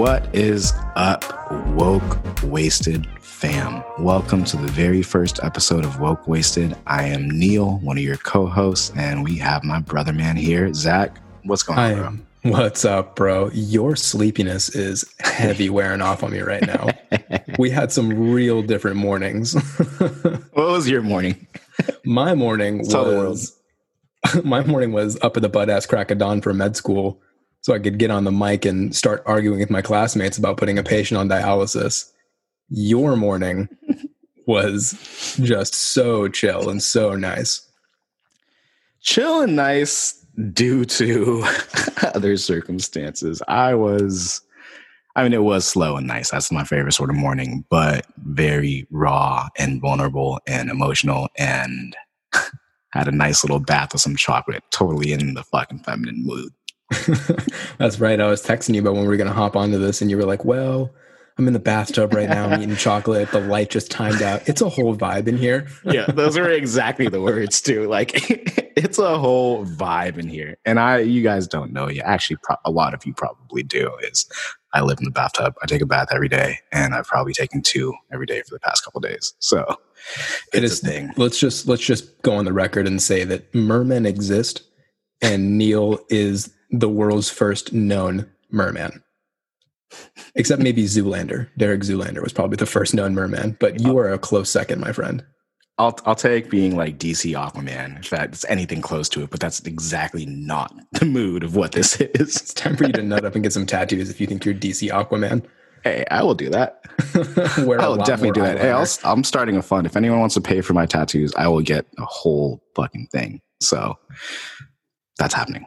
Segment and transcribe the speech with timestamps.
[0.00, 1.22] What is up,
[1.72, 3.84] woke wasted fam?
[3.98, 6.74] Welcome to the very first episode of Woke Wasted.
[6.86, 11.20] I am Neil, one of your co-hosts, and we have my brother man here, Zach.
[11.42, 12.50] What's going on, bro?
[12.52, 13.50] What's up, bro?
[13.52, 16.88] Your sleepiness is heavy wearing off on me right now.
[17.58, 19.52] we had some real different mornings.
[19.98, 21.46] what was your morning?
[22.06, 23.54] My morning was
[24.44, 27.20] my morning was up at the butt ass crack of dawn for med school
[27.62, 30.78] so I could get on the mic and start arguing with my classmates about putting
[30.78, 32.10] a patient on dialysis.
[32.68, 33.68] Your morning
[34.46, 37.66] was just so chill and so nice.
[39.02, 41.44] Chill and nice due to
[42.14, 43.42] other circumstances.
[43.48, 44.40] I was,
[45.16, 46.30] I mean, it was slow and nice.
[46.30, 51.94] That's my favorite sort of morning, but very raw and vulnerable and emotional and
[52.92, 56.52] had a nice little bath with some chocolate, totally in the fucking feminine mood.
[57.78, 58.20] That's right.
[58.20, 60.16] I was texting you about when we were going to hop onto this, and you
[60.16, 60.92] were like, well,
[61.38, 62.46] I'm in the bathtub right now.
[62.48, 63.30] I'm eating chocolate.
[63.30, 64.46] The light just timed out.
[64.48, 65.68] It's a whole vibe in here.
[65.84, 67.88] yeah, those are exactly the words too.
[67.88, 68.10] Like
[68.76, 70.58] it's a whole vibe in here.
[70.66, 72.04] And I, you guys don't know yet.
[72.04, 73.90] Actually, pro- a lot of you probably do.
[74.02, 74.26] Is
[74.74, 75.54] I live in the bathtub.
[75.62, 78.60] I take a bath every day, and I've probably taken two every day for the
[78.60, 79.34] past couple days.
[79.38, 79.76] So
[80.52, 81.10] it is thing.
[81.16, 84.62] Let's just let's just go on the record and say that mermen exist,
[85.22, 89.02] and Neil is the world's first known merman
[90.34, 91.48] except maybe Zoolander.
[91.56, 94.92] Derek Zoolander was probably the first known merman, but you are a close second, my
[94.92, 95.24] friend.
[95.78, 99.60] I'll I'll take being like DC Aquaman if that's anything close to it, but that's
[99.60, 102.10] exactly not the mood of what this is.
[102.14, 104.54] It's time for you to nut up and get some tattoos if you think you're
[104.54, 105.44] DC Aquaman.
[105.82, 106.82] Hey, I will do that.
[107.14, 108.58] I will definitely do that.
[108.58, 109.86] Hey, I'll, I'm starting a fund.
[109.86, 113.40] If anyone wants to pay for my tattoos, I will get a whole fucking thing.
[113.62, 113.98] So
[115.20, 115.66] that's happening.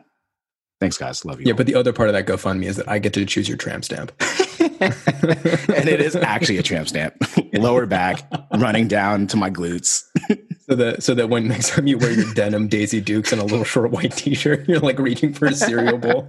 [0.82, 1.24] Thanks, guys.
[1.24, 1.48] Love you.
[1.48, 3.58] Yeah, but the other part of that GoFundMe is that I get to choose your
[3.58, 4.12] tramp stamp.
[4.60, 7.16] and it is actually a tramp stamp.
[7.54, 8.22] Lower back,
[8.58, 10.04] running down to my glutes.
[10.68, 13.46] so that so that when next time you wear your denim Daisy Dukes and a
[13.46, 16.28] little short white t-shirt, you're like reaching for a cereal bowl.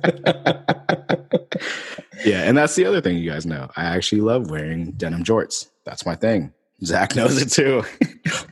[2.25, 3.71] yeah, and that's the other thing you guys know.
[3.77, 5.69] I actually love wearing denim jorts.
[5.85, 6.53] That's my thing.
[6.85, 7.83] Zach knows it too.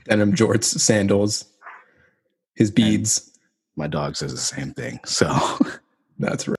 [0.08, 1.44] denim jorts, sandals,
[2.54, 3.28] his beads.
[3.28, 3.31] And
[3.76, 5.00] my dog says the same thing.
[5.04, 5.34] So
[6.18, 6.56] that's right.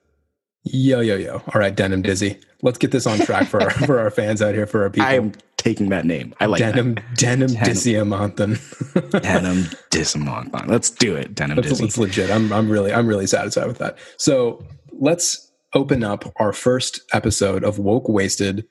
[0.63, 1.41] Yo, yo, yo.
[1.53, 2.39] All right, Denim Dizzy.
[2.61, 5.07] Let's get this on track for our, for our fans out here, for our people.
[5.07, 6.33] I'm taking that name.
[6.39, 7.15] I like Denim, that.
[7.15, 9.11] Denim, Denim Diziamanthan.
[9.21, 10.67] Denim Diziamanthan.
[10.67, 11.85] Let's do it, Denim that's, Dizzy.
[11.85, 12.31] It's legit.
[12.31, 13.97] I'm, I'm really, I'm really satisfied with that.
[14.17, 18.65] So let's open up our first episode of Woke Wasted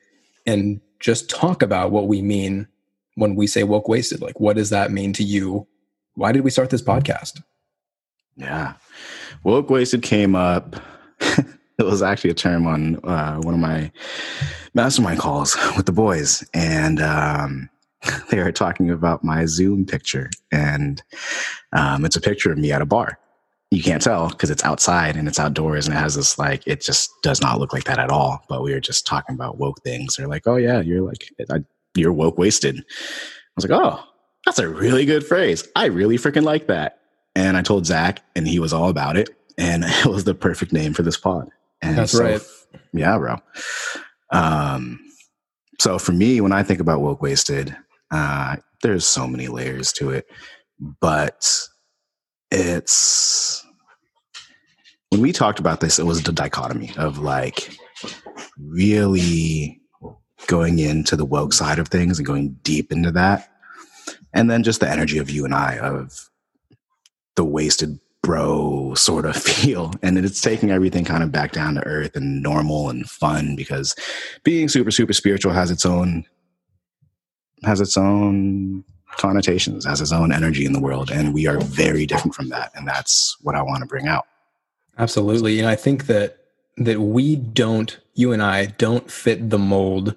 [0.47, 2.69] and just talk about what we mean
[3.17, 4.23] when we say woke wasted.
[4.23, 5.67] Like, what does that mean to you?
[6.15, 7.43] Why did we start this podcast?
[8.37, 8.75] Yeah.
[9.45, 10.77] Woke wasted came up.
[11.21, 11.47] it
[11.79, 13.91] was actually a term on uh, one of my
[14.75, 16.49] mastermind calls with the boys.
[16.55, 17.69] And um,
[18.31, 20.31] they were talking about my Zoom picture.
[20.51, 21.03] And
[21.73, 23.19] um, it's a picture of me at a bar.
[23.71, 26.83] You can't tell because it's outside and it's outdoors and it has this like, it
[26.83, 28.45] just does not look like that at all.
[28.49, 30.17] But we were just talking about woke things.
[30.17, 31.33] They're like, oh, yeah, you're like,
[31.95, 32.79] you're woke wasted.
[32.79, 32.83] I
[33.57, 34.05] was like, oh,
[34.45, 35.67] that's a really good phrase.
[35.75, 36.99] I really freaking like that.
[37.35, 39.31] And I told Zach, and he was all about it.
[39.59, 41.49] And it was the perfect name for this pod.
[41.81, 42.41] And That's so, right.
[42.93, 43.37] Yeah, bro.
[44.31, 45.01] Um,
[45.81, 47.77] so for me, when I think about woke wasted,
[48.11, 50.27] uh, there's so many layers to it,
[51.01, 51.69] but
[52.51, 53.65] it's
[55.11, 57.77] when we talked about this, it was the dichotomy of like
[58.59, 59.81] really
[60.47, 63.49] going into the woke side of things and going deep into that.
[64.35, 66.31] And then just the energy of you and I of
[67.37, 69.93] the wasted bro sort of feel.
[70.03, 73.95] And it's taking everything kind of back down to earth and normal and fun because
[74.45, 76.25] being super, super spiritual has its own
[77.65, 78.83] has its own
[79.17, 81.13] connotations, has its own energy in the world.
[81.13, 82.73] And we are very different from that.
[82.75, 84.27] And that's what I want to bring out.
[84.99, 85.61] Absolutely.
[85.61, 86.39] And I think that
[86.79, 90.17] that we don't, you and I don't fit the mold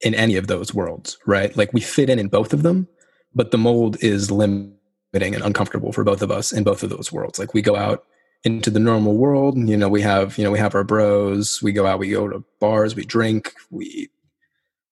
[0.00, 1.54] in any of those worlds, right?
[1.56, 2.88] Like we fit in in both of them,
[3.34, 4.79] but the mold is limited
[5.12, 7.38] and uncomfortable for both of us in both of those worlds.
[7.38, 8.04] Like we go out
[8.44, 11.72] into the normal world, you know, we have, you know, we have our bros, we
[11.72, 14.08] go out, we go to bars, we drink, we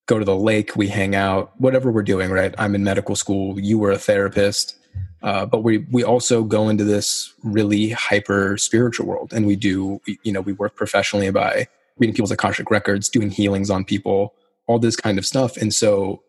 [0.07, 2.55] go to the lake, we hang out, whatever we're doing, right?
[2.59, 4.75] I'm in medical school, you were a therapist.
[5.23, 10.01] Uh, but we we also go into this really hyper spiritual world and we do
[10.23, 11.67] you know we work professionally by
[11.99, 14.33] reading people's akashic records doing healings on people
[14.67, 16.23] all this kind of stuff and so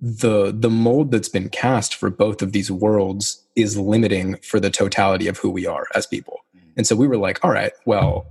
[0.00, 4.70] the the mold that's been cast for both of these worlds is limiting for the
[4.70, 6.40] totality of who we are as people.
[6.56, 6.60] Mm.
[6.78, 8.26] And so we were like, all right, well,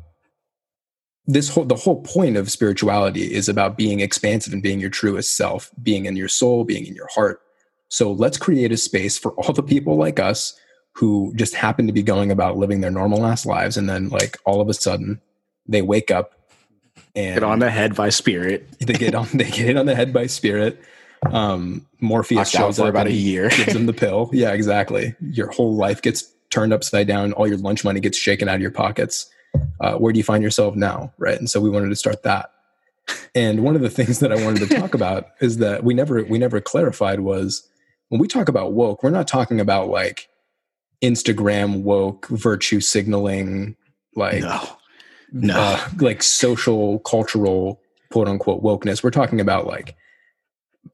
[1.28, 5.38] this whole the whole point of spirituality is about being expansive and being your truest
[5.38, 7.42] self, being in your soul, being in your heart.
[7.90, 10.60] So let's create a space for all the people like us
[10.94, 14.38] who just happen to be going about living their normal ass lives and then like
[14.46, 15.22] all of a sudden
[15.68, 16.34] they wake up
[17.16, 18.68] and Get on the head by spirit.
[18.80, 20.82] they get on they get hit on the head by spirit.
[21.26, 23.50] Um Morpheus shows for up about a year.
[23.56, 24.30] gives them the pill.
[24.34, 25.16] Yeah, exactly.
[25.22, 27.34] Your whole life gets turned upside down.
[27.34, 29.30] All your lunch money gets shaken out of your pockets.
[29.82, 31.14] Uh, where do you find yourself now?
[31.18, 31.38] Right.
[31.38, 32.52] And so we wanted to start that.
[33.36, 36.24] And one of the things that I wanted to talk about is that we never
[36.24, 37.68] we never clarified was
[38.10, 40.30] when we talk about woke, we're not talking about like
[41.02, 43.76] Instagram woke virtue signaling,
[44.16, 44.62] like no.
[45.32, 45.60] No.
[45.60, 47.82] uh, like social cultural
[48.12, 49.04] quote unquote wokeness.
[49.04, 49.96] We're talking about like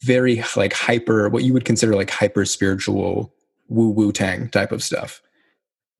[0.01, 3.33] very like hyper what you would consider like hyper spiritual
[3.67, 5.21] woo woo tang type of stuff.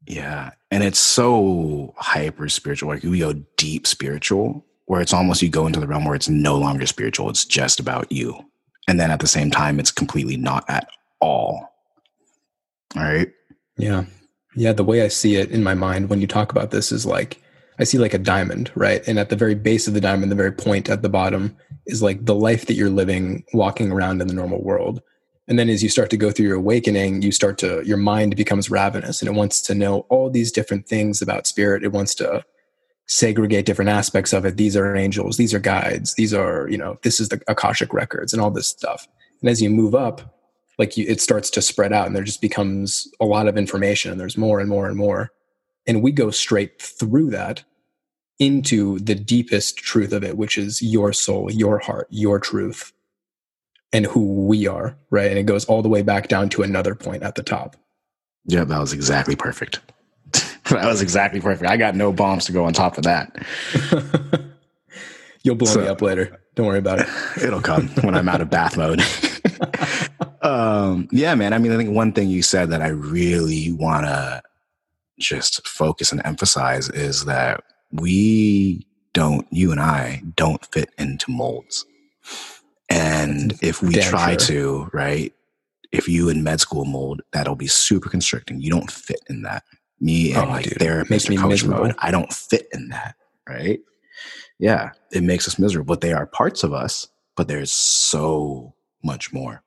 [0.08, 0.52] Yeah.
[0.72, 2.90] And it's so hyper spiritual.
[2.90, 6.30] Like we go deep spiritual, where it's almost you go into the realm where it's
[6.30, 7.30] no longer spiritual.
[7.30, 8.38] It's just about you.
[8.88, 10.88] And then at the same time, it's completely not at
[11.20, 11.74] all.
[12.96, 13.32] All right.
[13.78, 14.06] Yeah.
[14.56, 14.74] Yeah.
[14.74, 17.42] The way I see it in my mind when you talk about this is like,
[17.80, 19.06] I see like a diamond, right?
[19.08, 21.56] And at the very base of the diamond, the very point at the bottom
[21.86, 25.02] is like the life that you're living walking around in the normal world.
[25.48, 28.36] And then as you start to go through your awakening, you start to, your mind
[28.36, 31.84] becomes ravenous and it wants to know all these different things about spirit.
[31.84, 32.44] It wants to
[33.08, 34.58] segregate different aspects of it.
[34.58, 38.34] These are angels, these are guides, these are, you know, this is the Akashic records
[38.34, 39.08] and all this stuff.
[39.42, 40.36] And as you move up,
[40.80, 44.12] like you, it starts to spread out and there just becomes a lot of information
[44.12, 45.32] and there's more and more and more
[45.88, 47.64] and we go straight through that
[48.40, 52.92] into the deepest truth of it which is your soul your heart your truth
[53.94, 56.96] and who we are right and it goes all the way back down to another
[56.96, 57.78] point at the top
[58.46, 59.80] Yeah, that was exactly perfect.
[60.34, 61.70] that was exactly perfect.
[61.70, 63.32] I got no bombs to go on top of that.
[65.44, 67.08] you'll blow So- me up later don't worry about it
[67.44, 69.02] It'll come when I'm out of bath mode.
[70.42, 71.52] um, yeah, man.
[71.54, 74.42] I mean, I think one thing you said that I really want to
[75.20, 81.86] just focus and emphasize is that we don't, you and I don't fit into molds.
[82.90, 84.48] And if we Damn try sure.
[84.48, 85.34] to, right,
[85.92, 88.60] if you in med school mold, that'll be super constricting.
[88.62, 89.64] You don't fit in that.
[90.02, 91.84] Me oh, and Oh, like dude, therapist makes or me coach miserable.
[91.86, 93.16] mode, I don't fit in that,
[93.48, 93.80] right?
[94.60, 95.88] Yeah, it makes us miserable.
[95.94, 98.74] But they are parts of us, but there's so
[99.04, 99.64] much more.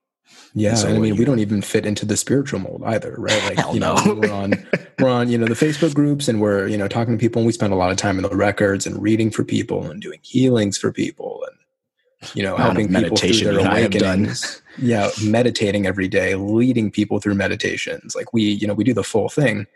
[0.55, 3.43] Yeah So and i mean we don't even fit into the spiritual mold either right?
[3.45, 4.15] Like Hell you know no.
[4.15, 4.55] we're on
[4.99, 7.47] we're on you know the facebook groups and we're you know talking to people and
[7.47, 10.19] we spend a lot of time in the records and reading for people and doing
[10.23, 11.56] healings for people and
[12.35, 14.19] you know helping people through their and I have done.
[14.25, 14.62] awakenings.
[14.79, 18.15] Yeah meditating every day leading people through meditations.
[18.15, 19.67] Like we you know we do the full thing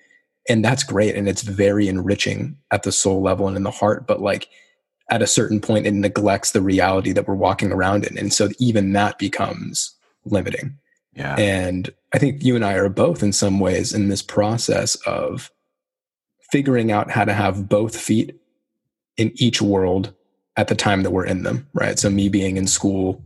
[0.49, 4.07] and that's great and it's very enriching at the soul level and in the heart
[4.09, 4.49] but like
[5.11, 8.17] at a certain point it neglects the reality that we're walking around in.
[8.17, 10.79] And so even that becomes limiting
[11.15, 11.37] Yeah.
[11.37, 15.51] and I think you and I are both in some ways in this process of
[16.51, 18.39] figuring out how to have both feet
[19.17, 20.15] in each world
[20.57, 21.99] at the time that we're in them, right?
[21.99, 23.25] So me being in school,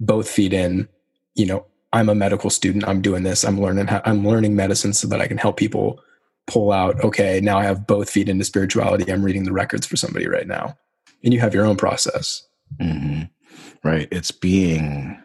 [0.00, 0.88] both feet in,
[1.34, 4.92] you know, I'm a medical student, I'm doing this, I'm learning how I'm learning medicine
[4.92, 6.00] so that I can help people
[6.48, 9.10] pull out, okay, now I have both feet into spirituality.
[9.12, 10.76] I'm reading the records for somebody right now.
[11.22, 12.44] And you have your own process.
[12.80, 13.22] hmm
[13.84, 14.08] Right.
[14.10, 15.22] It's being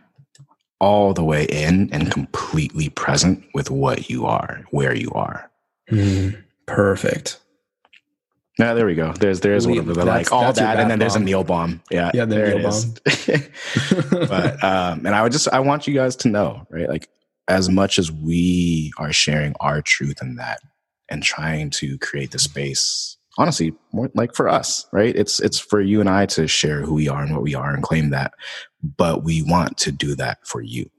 [0.79, 5.49] all the way in and completely present with what you are, where you are.
[6.65, 7.39] Perfect.
[8.57, 9.13] Yeah, there we go.
[9.13, 11.25] There's there's one of That's- like all that, and then bath there's a bomb.
[11.25, 11.81] Neil bomb.
[11.89, 14.03] Yeah, Yeah, the there Neil it is.
[14.11, 16.89] but um, and I would just I want you guys to know, right?
[16.89, 17.07] Like
[17.47, 20.59] as much as we are sharing our truth in that
[21.09, 25.15] and trying to create the space, honestly, more like for us, right?
[25.15, 27.73] It's it's for you and I to share who we are and what we are
[27.73, 28.33] and claim that.
[28.83, 30.89] But we want to do that for you,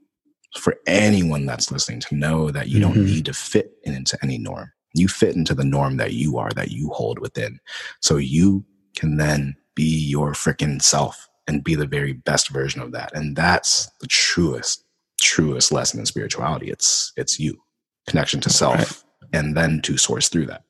[0.57, 3.05] for anyone that's listening to know that you don't Mhm.
[3.05, 4.71] need to fit into any norm.
[4.93, 7.59] You fit into the norm that you are, that you hold within.
[8.01, 12.91] So you can then be your freaking self and be the very best version of
[12.91, 13.11] that.
[13.15, 14.83] And that's the truest,
[15.19, 16.69] truest lesson in spirituality.
[16.69, 17.61] It's it's you.
[18.07, 19.03] Connection to self Right.
[19.33, 20.63] and then to source through that.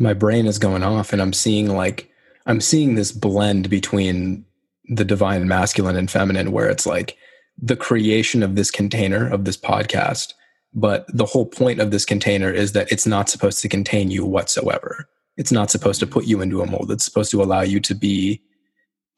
[0.00, 2.10] My brain is going off and I'm seeing like
[2.46, 4.44] I'm seeing this blend between
[4.86, 7.16] the divine masculine and feminine where it's like
[7.56, 10.34] the creation of this container of this podcast
[10.72, 14.24] but the whole point of this container is that it's not supposed to contain you
[14.24, 15.08] whatsoever.
[15.36, 16.92] It's not supposed to put you into a mold.
[16.92, 18.40] It's supposed to allow you to be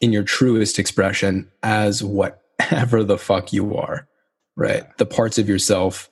[0.01, 4.09] in your truest expression as whatever the fuck you are
[4.57, 4.85] right?
[4.99, 6.11] The parts of yourself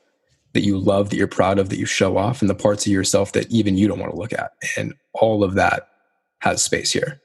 [0.53, 2.93] that you love, that you're proud of, that you show off, and the parts of
[2.93, 4.53] yourself that even you don't want to look at.
[4.77, 5.89] And all of that
[6.41, 7.21] has space here.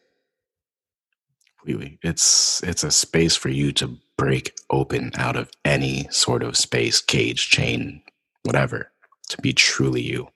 [2.04, 7.02] It's it's a space for you to break open out of any sort of space,
[7.02, 8.04] cage, chain,
[8.44, 8.92] whatever,
[9.30, 10.28] to be truly you.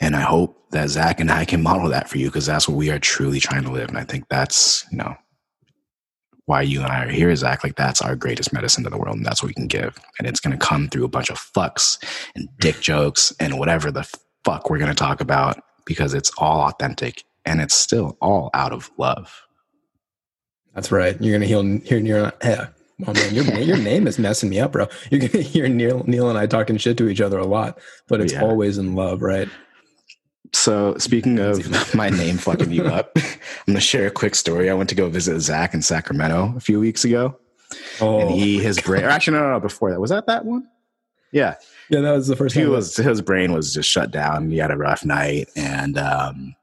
[0.00, 2.76] And I hope that Zach and I can model that for you because that's what
[2.76, 3.88] we are truly trying to live.
[3.88, 5.14] And I think that's, you know,
[6.46, 7.62] why you and I are here, Zach.
[7.62, 9.98] Like that's our greatest medicine to the world, and that's what we can give.
[10.18, 11.98] And it's gonna come through a bunch of fucks
[12.34, 12.82] and dick mm.
[12.82, 14.08] jokes and whatever the
[14.44, 18.90] fuck we're gonna talk about because it's all authentic and it's still all out of
[18.98, 19.42] love.
[20.74, 21.20] That's right.
[21.20, 22.32] You're gonna hear hear Neil.
[22.42, 22.68] Yeah.
[23.06, 24.86] Oh man, your your name is messing me up, bro.
[25.10, 28.20] You're gonna hear Neil Neil and I talking shit to each other a lot, but
[28.20, 28.42] it's yeah.
[28.42, 29.48] always in love, right?
[30.52, 33.22] So speaking of my name fucking you up, I'm
[33.66, 34.70] gonna share a quick story.
[34.70, 37.38] I went to go visit Zach in Sacramento a few weeks ago,
[38.00, 39.04] oh, and he his brain.
[39.04, 39.60] Actually, no, no, no.
[39.60, 40.68] Before that, was that that one?
[41.32, 41.54] Yeah,
[41.88, 42.54] yeah, that was the first.
[42.54, 44.50] He was his brain was just shut down.
[44.50, 46.54] He had a rough night, and um,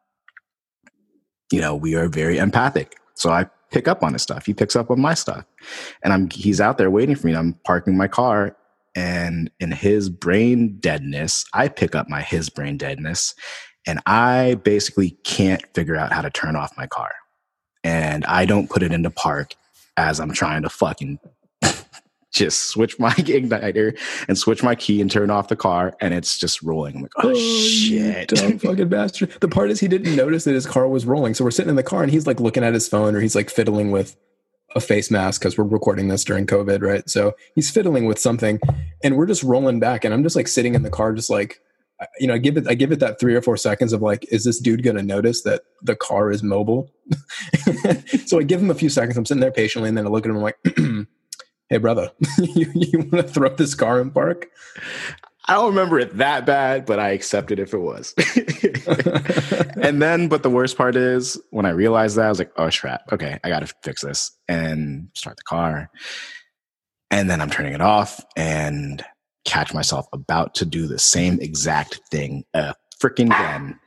[1.51, 2.95] you know we are very empathic.
[3.15, 4.45] So I pick up on his stuff.
[4.45, 5.45] He picks up on my stuff,
[6.03, 7.35] and I'm he's out there waiting for me.
[7.35, 8.55] I'm parking my car,
[8.95, 13.33] and in his brain deadness, I pick up my his brain deadness,
[13.87, 17.11] and I basically can't figure out how to turn off my car,
[17.83, 19.55] and I don't put it into park
[19.99, 21.19] as I'm trying to fucking
[22.31, 26.39] just switch my igniter and switch my key and turn off the car and it's
[26.39, 26.95] just rolling.
[26.95, 28.29] I'm like, oh, oh shit.
[28.29, 29.31] dumb fucking bastard.
[29.41, 31.33] The part is he didn't notice that his car was rolling.
[31.33, 33.35] So we're sitting in the car and he's like looking at his phone or he's
[33.35, 34.15] like fiddling with
[34.75, 37.09] a face mask because we're recording this during COVID, right?
[37.09, 38.59] So he's fiddling with something
[39.03, 41.59] and we're just rolling back and I'm just like sitting in the car just like
[42.19, 44.25] you know, I give it I give it that three or four seconds of like,
[44.31, 46.91] is this dude gonna notice that the car is mobile?
[48.25, 49.17] so I give him a few seconds.
[49.17, 50.37] I'm sitting there patiently, and then I look at him.
[50.37, 50.57] I'm like,
[51.69, 54.47] hey brother you, you want to throw this car in park
[55.45, 58.13] i don't remember it that bad but i accepted if it was
[59.81, 62.69] and then but the worst part is when i realized that i was like oh
[62.71, 65.89] crap okay i gotta fix this and start the car
[67.11, 69.05] and then i'm turning it off and
[69.49, 73.79] catch myself about to do the same exact thing a freaking again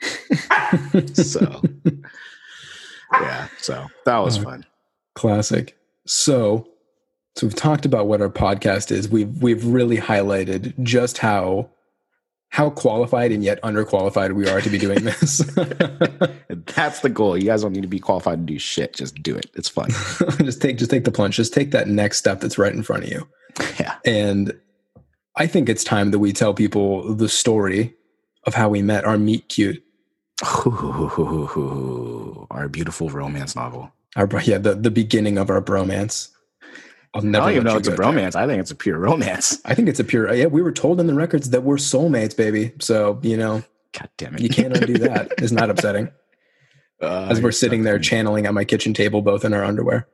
[1.14, 1.62] so
[3.12, 4.66] yeah so that was uh, fun
[5.14, 5.76] classic
[6.06, 6.66] so
[7.36, 9.08] so we've talked about what our podcast is.
[9.08, 11.70] We've we've really highlighted just how
[12.50, 15.38] how qualified and yet underqualified we are to be doing this.
[16.74, 17.38] That's the goal.
[17.38, 18.94] You guys don't need to be qualified to do shit.
[18.94, 19.50] Just do it.
[19.54, 19.88] It's fun.
[20.44, 21.36] just take just take the plunge.
[21.36, 23.26] Just take that next step that's right in front of you.
[23.80, 23.96] Yeah.
[24.04, 24.52] And
[25.36, 27.94] I think it's time that we tell people the story
[28.44, 29.82] of how we met our meet cute.
[32.50, 33.92] our beautiful romance novel.
[34.16, 36.28] Our yeah, the, the beginning of our bromance.
[37.14, 38.32] I'll never I don't even know it's a bromance.
[38.32, 38.42] There.
[38.42, 39.60] I think it's a pure romance.
[39.64, 40.32] I think it's a pure.
[40.34, 42.72] Yeah, we were told in the records that we're soulmates, baby.
[42.80, 43.62] So you know,
[43.92, 45.32] God damn it, you can't undo that.
[45.38, 46.10] It's not upsetting.
[47.00, 50.06] Uh, As we're sitting there channeling at my kitchen table, both in our underwear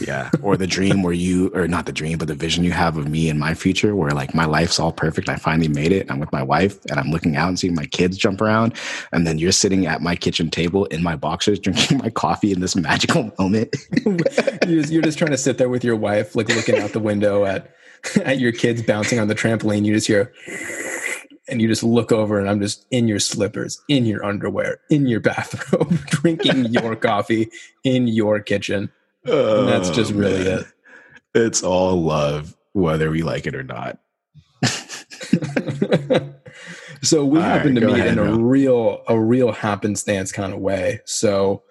[0.00, 0.30] yeah.
[0.42, 3.08] Or the dream where you or not the dream but the vision you have of
[3.08, 5.28] me in my future where like my life's all perfect.
[5.28, 6.10] I finally made it.
[6.10, 8.74] I'm with my wife and i'm looking out and seeing my kids jump around.
[9.12, 12.60] And then you're sitting at my kitchen table in my boxers drinking my coffee in
[12.60, 13.74] this magical moment.
[14.66, 17.00] You're, just, you're just trying to sit there with your wife like looking out the
[17.00, 17.70] window at
[18.24, 19.84] at your kids bouncing on the trampoline.
[19.84, 20.32] You just hear
[21.48, 25.06] and you just look over and I'm just in your slippers, in your underwear, in
[25.06, 27.50] your bathrobe, drinking your coffee
[27.82, 28.90] in your kitchen.
[29.26, 30.60] Oh, and that's just really man.
[30.60, 30.66] it.
[31.34, 33.98] It's all love, whether we like it or not.
[37.02, 40.52] so we all happen right, to meet ahead, in a real, a real happenstance kind
[40.52, 41.00] of way.
[41.04, 41.62] So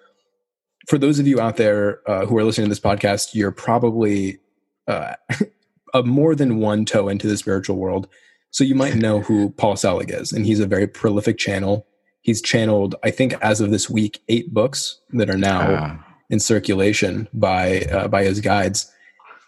[0.88, 4.40] for those of you out there uh, who are listening to this podcast, you're probably
[4.86, 5.14] uh,
[5.94, 8.08] a more than one toe into the spiritual world.
[8.50, 11.86] So you might know who Paul Selig is, and he's a very prolific channel.
[12.20, 15.96] He's channeled, I think, as of this week, eight books that are now uh
[16.34, 18.92] in circulation by uh, by his guides,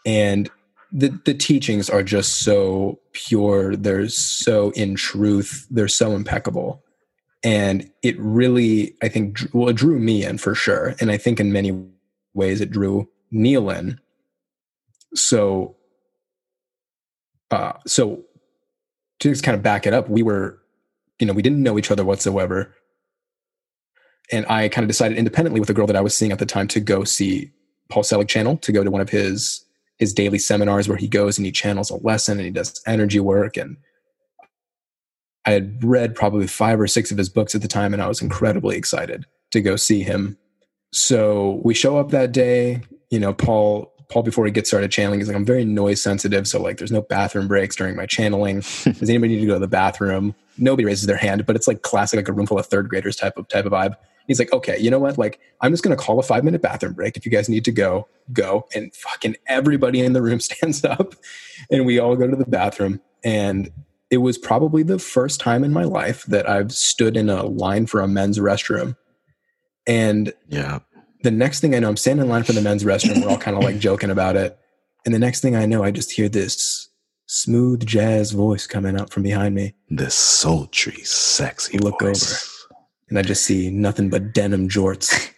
[0.07, 0.49] and
[0.93, 3.75] the the teachings are just so pure.
[3.76, 5.66] They're so in truth.
[5.69, 6.85] They're so impeccable,
[7.43, 11.40] and it really, I think, well, it drew me in for sure, and I think
[11.40, 11.73] in many
[12.35, 13.99] ways it drew Neil in.
[15.14, 15.75] So,
[17.50, 18.23] uh, so
[19.19, 20.61] to just kind of back it up, we were,
[21.19, 22.75] you know, we didn't know each other whatsoever
[24.33, 26.47] and I kind of decided independently with a girl that I was seeing at the
[26.47, 27.50] time to go see
[27.88, 29.64] Paul Selig channel to go to one of his
[29.99, 33.21] his daily seminars where he goes and he channels a lesson and he does energy
[33.21, 33.76] work and
[35.47, 38.09] I had read probably five or six of his books at the time and I
[38.09, 40.37] was incredibly excited to go see him.
[40.92, 45.21] So we show up that day, you know, Paul Paul before he gets started channeling
[45.21, 48.56] he's like I'm very noise sensitive so like there's no bathroom breaks during my channeling.
[48.85, 50.35] Does anybody need to go to the bathroom?
[50.59, 53.16] Nobody raises their hand, but it's like classic like a room full of third graders
[53.16, 55.18] type of type of vibe He's like, okay, you know what?
[55.18, 57.16] Like, I'm just going to call a five minute bathroom break.
[57.16, 58.66] If you guys need to go, go.
[58.75, 61.14] And fucking everybody in the room stands up
[61.71, 63.00] and we all go to the bathroom.
[63.25, 63.71] And
[64.11, 67.87] it was probably the first time in my life that I've stood in a line
[67.87, 68.97] for a men's restroom.
[69.87, 70.80] And Yeah.
[71.23, 73.23] the next thing I know, I'm standing in line for the men's restroom.
[73.23, 74.59] We're all kind of like joking about it.
[75.04, 76.88] And the next thing I know, I just hear this
[77.26, 79.75] smooth jazz voice coming up from behind me.
[79.88, 82.56] This sultry, sexy Look voice.
[83.09, 85.31] And I just see nothing but denim jorts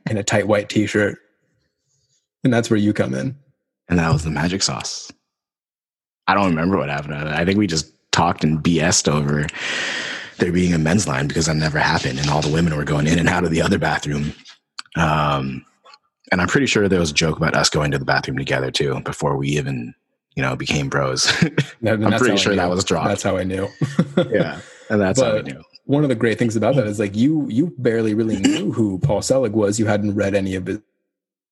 [0.06, 1.18] and a tight white t shirt.
[2.44, 3.36] And that's where you come in.
[3.88, 5.10] And that was the magic sauce.
[6.26, 7.14] I don't remember what happened.
[7.14, 9.46] I think we just talked and BS'd over
[10.38, 12.18] there being a men's line because that never happened.
[12.18, 14.32] And all the women were going in and out of the other bathroom.
[14.96, 15.64] Um,
[16.32, 18.70] and I'm pretty sure there was a joke about us going to the bathroom together
[18.70, 19.92] too before we even,
[20.36, 21.30] you know, became bros.
[21.42, 22.70] I'm that's pretty how I sure that knew.
[22.74, 23.08] was dropped.
[23.08, 23.68] That's how I knew.
[24.30, 24.60] yeah.
[24.88, 25.62] And that's how we But- knew.
[25.90, 29.00] One of the great things about that is like you you barely really knew who
[29.00, 29.80] Paul Selig was.
[29.80, 30.78] You hadn't read any of his,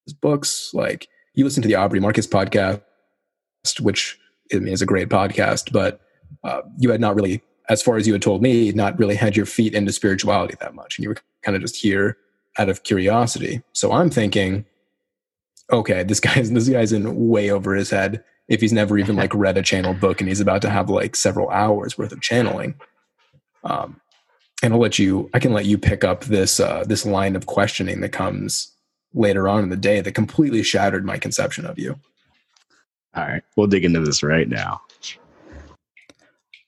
[0.05, 0.71] his books.
[0.73, 2.81] Like you listened to the Aubrey Marcus podcast,
[3.81, 4.17] which
[4.55, 6.01] I mean, is a great podcast, but
[6.45, 9.37] uh, you had not really, as far as you had told me, not really had
[9.37, 12.17] your feet into spirituality that much, and you were kind of just here
[12.59, 13.61] out of curiosity.
[13.73, 14.67] So I'm thinking,
[15.73, 19.35] okay, this guy's this guy's in way over his head if he's never even like
[19.35, 22.77] read a channeled book and he's about to have like several hours worth of channeling.
[23.65, 24.01] Um,
[24.63, 27.47] and I'll let you, I can let you pick up this uh, this line of
[27.47, 28.73] questioning that comes
[29.15, 31.99] later on in the day that completely shattered my conception of you.
[33.15, 34.81] All right, we'll dig into this right now.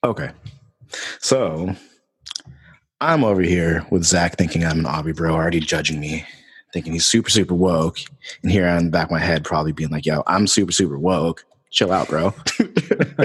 [0.03, 0.31] Okay,
[1.19, 1.75] so
[3.01, 6.25] I'm over here with Zach thinking I'm an Aubrey bro, already judging me,
[6.73, 7.99] thinking he's super, super woke.
[8.43, 11.45] And here the back of my head, probably being like, yo, I'm super, super woke.
[11.71, 12.35] Chill out, bro.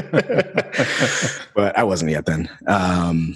[1.55, 2.49] but I wasn't yet then.
[2.67, 3.35] Um,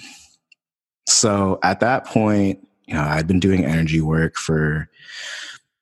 [1.20, 4.88] so at that point, you know, I'd been doing energy work for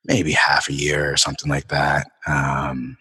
[0.03, 2.11] maybe half a year or something like that.
[2.27, 2.97] Um,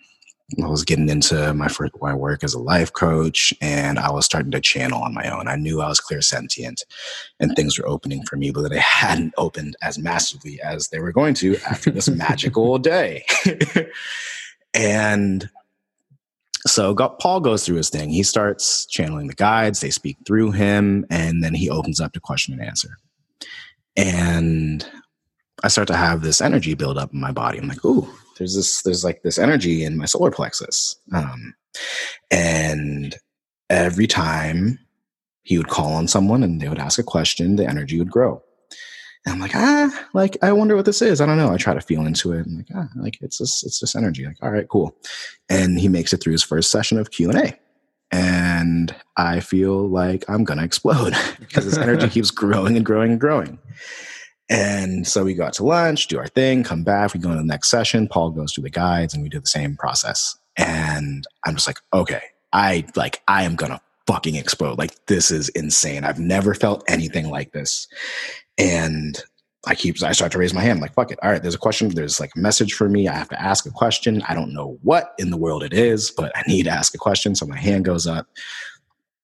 [0.62, 4.24] I was getting into my first, my work as a life coach, and I was
[4.24, 5.48] starting to channel on my own.
[5.48, 6.84] I knew I was clairsentient,
[7.40, 11.12] and things were opening for me, but they hadn't opened as massively as they were
[11.12, 13.26] going to after this magical day.
[14.74, 15.50] and
[16.70, 18.10] so got, Paul goes through his thing.
[18.10, 19.80] He starts channeling the guides.
[19.80, 22.96] They speak through him, and then he opens up to question and answer.
[23.96, 24.86] And
[25.64, 27.58] I start to have this energy build up in my body.
[27.58, 30.96] I'm like, ooh, there's this, there's like this energy in my solar plexus.
[31.12, 31.54] Um,
[32.30, 33.16] and
[33.68, 34.78] every time
[35.42, 38.42] he would call on someone and they would ask a question, the energy would grow.
[39.26, 41.20] And I'm like, ah, like I wonder what this is.
[41.20, 41.52] I don't know.
[41.52, 42.46] I try to feel into it.
[42.46, 44.24] I'm like, ah, like it's this, it's this energy.
[44.24, 44.96] Like, all right, cool.
[45.48, 47.58] And he makes it through his first session of Q and A,
[48.10, 53.20] and I feel like I'm gonna explode because this energy keeps growing and growing and
[53.20, 53.58] growing.
[54.50, 57.42] And so we go out to lunch, do our thing, come back, we go into
[57.42, 58.08] the next session.
[58.08, 60.38] Paul goes through the guides and we do the same process.
[60.56, 64.78] And I'm just like, okay, I like, I am gonna fucking explode.
[64.78, 66.04] Like, this is insane.
[66.04, 67.86] I've never felt anything like this.
[68.58, 69.22] And
[69.66, 71.18] I keep, I start to raise my hand, like, fuck it.
[71.22, 73.08] All right, there's a question, there's like a message for me.
[73.08, 74.22] I have to ask a question.
[74.28, 76.98] I don't know what in the world it is, but I need to ask a
[76.98, 77.34] question.
[77.34, 78.28] So my hand goes up.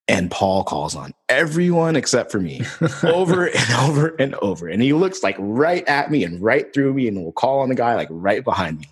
[0.07, 2.61] And Paul calls on everyone except for me
[3.05, 4.69] over and over and over.
[4.69, 7.71] And he looks like right at me and right through me and will call on
[7.71, 8.89] the guy like right behind me.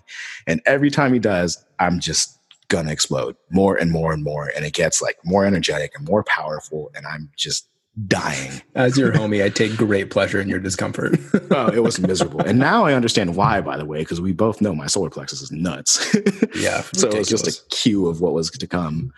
[0.47, 4.51] And every time he does, I'm just gonna explode more and more and more.
[4.55, 6.89] And it gets like more energetic and more powerful.
[6.95, 7.67] And I'm just
[8.07, 8.61] dying.
[8.75, 11.19] As your homie, I take great pleasure in your discomfort.
[11.55, 12.41] Oh, it was miserable.
[12.41, 15.43] And now I understand why, by the way, because we both know my solar plexus
[15.43, 16.15] is nuts.
[16.55, 16.81] yeah.
[16.95, 19.13] so it was just a cue of what was to come.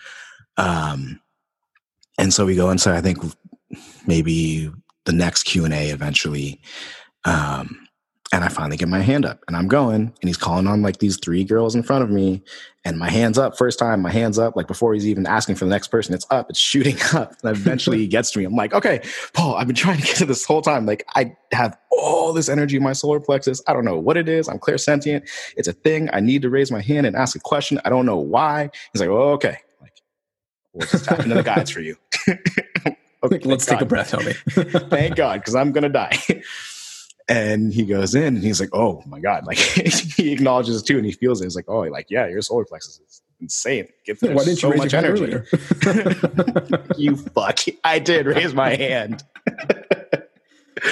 [0.57, 1.21] Um,
[2.17, 3.19] and so we go into I think
[4.05, 4.69] maybe
[5.05, 6.59] the next Q and A eventually,
[7.23, 7.84] um,
[8.35, 10.97] and I finally get my hand up and I'm going, and he's calling on like
[10.97, 12.43] these three girls in front of me,
[12.83, 15.63] and my hands up first time, my hands up like before he's even asking for
[15.63, 18.45] the next person, it's up, it's shooting up, and eventually he gets to me.
[18.45, 20.85] I'm like, okay, Paul, I've been trying to get to this whole time.
[20.85, 23.61] Like I have all this energy in my solar plexus.
[23.69, 24.49] I don't know what it is.
[24.49, 25.29] I'm clairsentient.
[25.55, 26.09] It's a thing.
[26.11, 27.79] I need to raise my hand and ask a question.
[27.85, 28.69] I don't know why.
[28.91, 29.59] He's like, oh, okay.
[29.79, 29.93] Like,
[30.73, 31.95] we'll just tap into the guides for you.
[33.23, 34.89] okay, Let's thank take a breath, homie.
[34.89, 36.19] Thank God, because I'm gonna die.
[37.27, 39.45] And he goes in and he's like, oh my God.
[39.45, 39.57] Like
[40.17, 41.45] he acknowledges it too and he feels it.
[41.45, 43.87] He's like, oh, like, yeah, your solar plexus is insane.
[44.05, 45.41] Get Why didn't so you raise much energy.
[46.97, 47.59] you fuck.
[47.83, 49.23] I did raise my hand.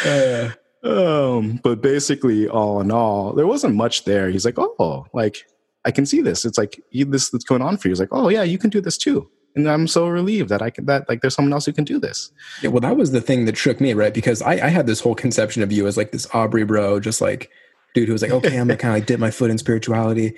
[0.06, 0.50] Uh,
[0.84, 4.30] Um, but basically, all in all, there wasn't much there.
[4.30, 5.46] He's like, "Oh, like
[5.86, 6.44] I can see this.
[6.44, 8.82] It's like this that's going on for you." He's like, "Oh yeah, you can do
[8.82, 11.74] this too." And I'm so relieved that I can that like there's someone else who
[11.74, 12.32] can do this.
[12.62, 14.14] Yeah, well, that was the thing that shook me, right?
[14.14, 17.22] Because I, I had this whole conception of you as like this Aubrey bro, just
[17.22, 17.50] like
[17.94, 20.36] dude who was like, okay, I'm gonna kind of like dip my foot in spirituality,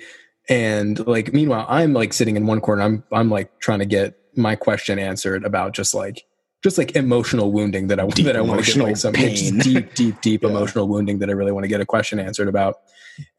[0.48, 4.18] and like meanwhile, I'm like sitting in one corner, I'm I'm like trying to get
[4.36, 6.24] my question answered about just like
[6.62, 9.58] just like emotional wounding that I Deep that I want to get like some pain.
[9.58, 10.50] deep, deep, deep Yeah.
[10.50, 12.76] emotional wounding that I really want to get a question answered about.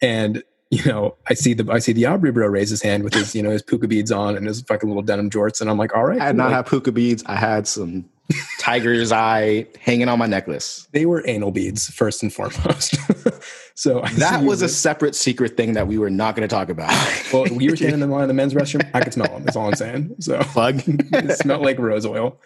[0.02, 3.14] And you know, I see the I see the Aubrey bro raise his hand with
[3.14, 5.78] his you know his puka beads on and his fucking little denim jorts, and I'm
[5.78, 6.38] like, all right, I had cool.
[6.38, 7.24] not Like, had puka beads.
[7.26, 8.06] I had some
[8.60, 10.88] tiger's eye hanging on my necklace.
[10.92, 12.98] they were anal beads first and foremost.
[13.76, 16.70] so I That was a separate secret thing that we were not going to talk
[16.70, 16.90] about.
[17.34, 18.90] well, you were standing in line in the men's restroom.
[18.94, 19.44] I could smell them.
[19.44, 20.16] That's all I'm saying.
[20.20, 20.82] So plug.
[20.86, 22.38] it smelled like rose oil.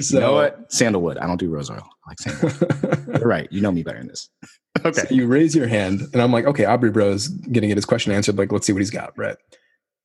[0.16, 0.72] you know what?
[0.72, 1.18] Sandalwood.
[1.18, 1.86] I don't do rose oil.
[2.06, 3.06] I like sandalwood.
[3.20, 3.48] You're right.
[3.52, 4.28] You know me better than this.
[4.84, 5.02] Okay.
[5.02, 8.10] So you raise your hand, and I'm like, okay, Aubrey Bro's gonna get his question
[8.12, 8.36] answered.
[8.36, 9.36] Like, let's see what he's got, right?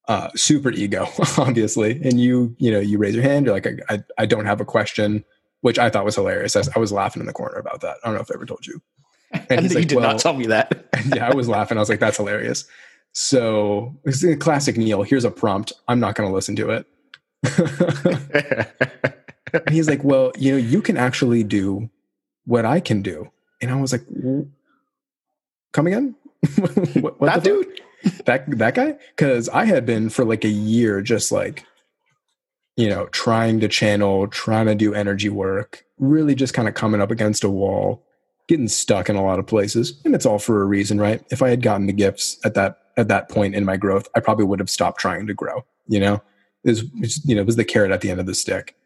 [0.08, 1.08] Uh, super ego,
[1.40, 2.00] obviously.
[2.04, 3.46] And you, you know, you raise your hand.
[3.48, 5.26] You're like, I, I, I don't have a question,
[5.62, 6.56] which I thought was hilarious.
[6.56, 7.98] I, was- I was laughing in the corner about that.
[8.04, 8.80] I don't know if I ever told you.
[9.50, 10.86] And he's you like, did "Well," not tell me that.
[11.16, 11.78] yeah, I was laughing.
[11.78, 12.66] I was like, that's hilarious.
[13.14, 15.02] So it's a classic Neil.
[15.02, 15.74] Here's a prompt.
[15.88, 16.86] I'm not going to listen to it.
[19.54, 21.90] And he's like, well, you know, you can actually do
[22.46, 23.30] what I can do.
[23.62, 24.06] And I was like,
[25.72, 26.16] come again?
[26.56, 27.82] what, what that dude.
[28.26, 31.66] that that guy because i had been for like a year just like
[32.78, 37.02] you know trying to channel trying to do energy work really just kind of coming
[37.02, 38.02] up against a wall
[38.48, 41.42] getting stuck in a lot of places and it's all for a reason right if
[41.42, 44.46] i had gotten the gifts at that at that point in my growth i probably
[44.46, 46.22] would have stopped trying to grow you know
[46.64, 46.86] is
[47.26, 48.78] you know it was the carrot at the end of the stick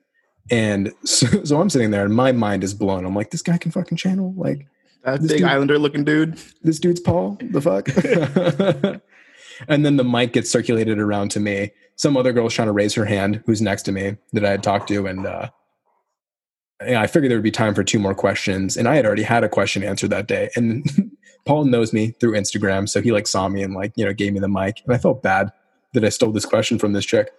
[0.52, 3.58] and so, so i'm sitting there and my mind is blown i'm like this guy
[3.58, 4.68] can fucking channel like
[5.04, 6.38] That This big dude- Islander looking dude.
[6.64, 7.38] this dude's Paul.
[7.42, 7.88] The fuck?
[9.68, 11.72] and then the mic gets circulated around to me.
[11.96, 14.64] Some other girl's trying to raise her hand, who's next to me that I had
[14.64, 15.50] talked to, and uh,
[16.86, 18.76] yeah, I figured there would be time for two more questions.
[18.78, 20.50] And I had already had a question answered that day.
[20.56, 20.86] And
[21.46, 24.34] Paul knows me through Instagram, so he like saw me and like you know gave
[24.34, 24.82] me the mic.
[24.86, 25.52] And I felt bad
[25.94, 27.30] that I stole this question from this chick.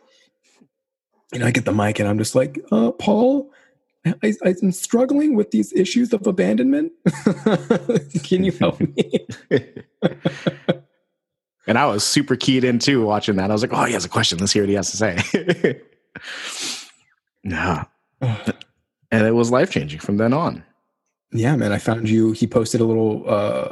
[1.33, 3.51] And I get the mic, and I'm just like, uh, Paul.
[4.23, 6.93] I, I'm struggling with these issues of abandonment.
[8.23, 9.27] Can you help me?
[11.67, 13.51] and I was super keyed in too watching that.
[13.51, 14.39] I was like, oh, he has a question.
[14.39, 15.81] Let's hear what he has to say.
[17.45, 17.85] yeah.
[19.11, 20.65] And it was life changing from then on.
[21.31, 22.33] yeah, man, I found you.
[22.33, 23.69] He posted a little, uh,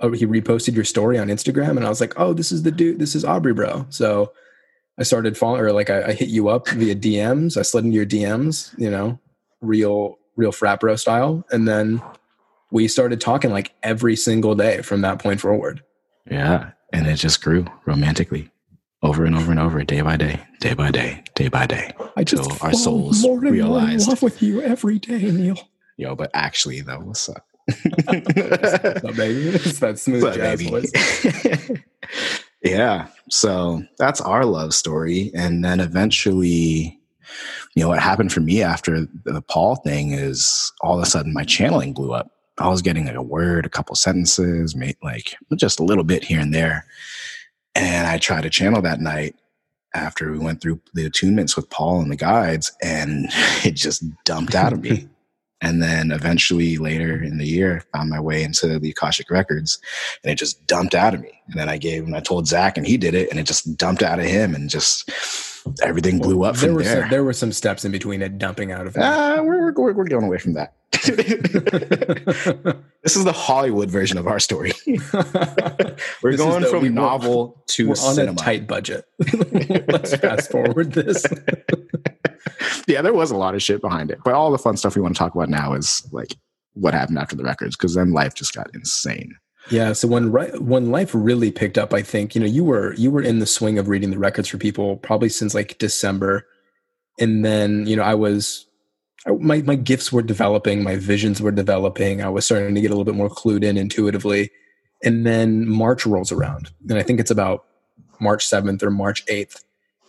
[0.00, 2.72] oh, he reposted your story on Instagram, and I was like, oh, this is the
[2.72, 2.98] dude.
[2.98, 3.86] This is Aubrey, bro.
[3.90, 4.32] So
[5.00, 7.56] I started following, or like I, I hit you up via DMs.
[7.56, 9.18] I slid into your DMs, you know,
[9.62, 12.02] real, real frat bro style, and then
[12.70, 15.82] we started talking like every single day from that point forward.
[16.30, 16.72] Yeah.
[16.92, 18.50] And it just grew romantically
[19.02, 21.92] over and over and over, day by day, day by day, day by day.
[22.16, 24.08] I just our souls more and more in realized.
[24.08, 25.56] love with you every day, Neil.
[25.96, 27.46] Yo, but actually, though, what's up?
[27.84, 29.48] What's up, baby?
[29.48, 30.70] It's that smooth What's up, jazz baby?
[30.70, 32.42] voice.
[32.62, 33.08] yeah.
[33.30, 35.30] So that's our love story.
[35.34, 36.98] And then eventually,
[37.74, 41.32] you know, what happened for me after the Paul thing is all of a sudden
[41.32, 42.30] my channeling blew up.
[42.58, 46.40] I was getting like a word, a couple sentences, like just a little bit here
[46.40, 46.84] and there.
[47.74, 49.34] And I tried to channel that night
[49.94, 53.26] after we went through the attunements with Paul and the guides, and
[53.64, 55.08] it just dumped out of me.
[55.62, 59.78] And then eventually later in the year, I found my way into the Akashic Records
[60.24, 61.38] and it just dumped out of me.
[61.48, 63.76] And then I gave and I told Zach and he did it and it just
[63.76, 65.10] dumped out of him and just
[65.82, 67.02] everything blew up there from were there.
[67.02, 69.02] Some, there were some steps in between it dumping out of me.
[69.04, 70.72] Ah, we're, we're, we're going away from that.
[73.02, 74.72] this is the Hollywood version of our story.
[74.86, 74.96] we're
[76.32, 78.40] This going the- from we- novel to We're on cinema.
[78.40, 79.06] a tight budget.
[79.88, 81.24] Let's fast forward this.
[82.86, 85.02] yeah, there was a lot of shit behind it, but all the fun stuff we
[85.02, 86.36] want to talk about now is like
[86.74, 89.34] what happened after the records because then life just got insane.
[89.70, 89.92] Yeah.
[89.92, 93.22] So when when life really picked up, I think you know you were you were
[93.22, 96.46] in the swing of reading the records for people probably since like December,
[97.18, 98.66] and then you know I was
[99.26, 102.22] my my gifts were developing, my visions were developing.
[102.22, 104.50] I was starting to get a little bit more clued in intuitively,
[105.04, 107.66] and then March rolls around, and I think it's about
[108.18, 109.62] March seventh or March eighth.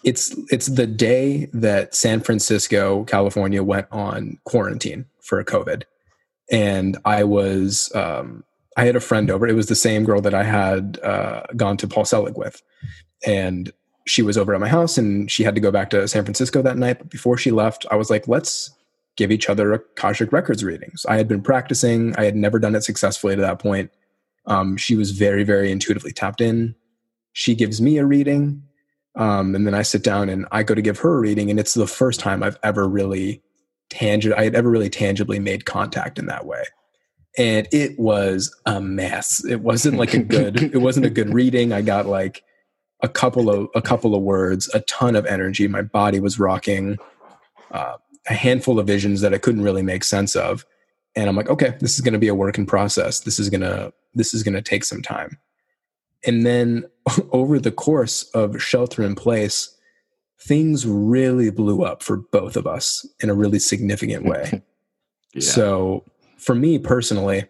[0.03, 5.83] It's it's the day that San Francisco, California, went on quarantine for COVID,
[6.51, 7.91] and I was.
[7.95, 8.43] Um,
[8.77, 9.47] I had a friend over.
[9.47, 12.61] It was the same girl that I had uh, gone to Paul Selig with,
[13.25, 13.71] and
[14.07, 16.61] she was over at my house, and she had to go back to San Francisco
[16.61, 16.99] that night.
[16.99, 18.71] But before she left, I was like, "Let's
[19.17, 22.15] give each other Akashic Records readings." I had been practicing.
[22.15, 23.91] I had never done it successfully to that point.
[24.45, 26.75] Um, she was very, very intuitively tapped in.
[27.33, 28.63] She gives me a reading.
[29.15, 31.59] Um, and then I sit down and I go to give her a reading, and
[31.59, 33.41] it's the first time I've ever really
[33.89, 36.63] tangibly, I had ever really tangibly made contact in that way.
[37.37, 39.43] And it was a mess.
[39.45, 41.73] It wasn't like a good, it wasn't a good reading.
[41.73, 42.43] I got like
[43.01, 45.67] a couple of a couple of words, a ton of energy.
[45.67, 46.97] My body was rocking.
[47.71, 47.97] Uh,
[48.29, 50.63] a handful of visions that I couldn't really make sense of,
[51.15, 53.21] and I'm like, okay, this is going to be a work in process.
[53.21, 55.37] This is gonna this is gonna take some time.
[56.25, 56.85] And then
[57.31, 59.75] over the course of shelter in place,
[60.39, 64.61] things really blew up for both of us in a really significant way.
[65.33, 65.41] yeah.
[65.41, 66.03] So
[66.37, 67.45] for me personally,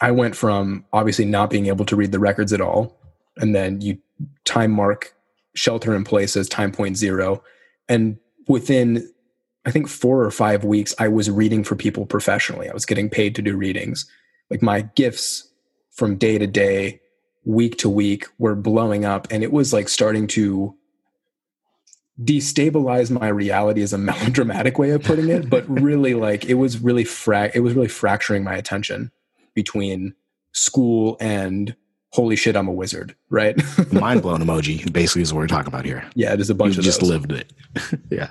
[0.00, 2.98] I went from obviously not being able to read the records at all,
[3.36, 3.98] and then you
[4.44, 5.14] time mark
[5.54, 7.42] shelter in place as time point zero.
[7.88, 9.08] And within,
[9.66, 12.68] I think, four or five weeks, I was reading for people professionally.
[12.68, 14.06] I was getting paid to do readings.
[14.50, 15.48] Like my gifts
[15.90, 17.00] from day to day,
[17.48, 19.26] week to week were blowing up.
[19.30, 20.76] And it was like starting to
[22.22, 26.78] destabilize my reality is a melodramatic way of putting it, but really like it was
[26.78, 29.10] really fra- it was really fracturing my attention
[29.54, 30.14] between
[30.52, 31.74] school and
[32.12, 33.56] holy shit, I'm a wizard, right?
[33.92, 36.08] Mind blown emoji basically is what we're talking about here.
[36.14, 37.08] Yeah, it is a bunch you of just those.
[37.08, 37.52] lived it.
[38.10, 38.30] yeah.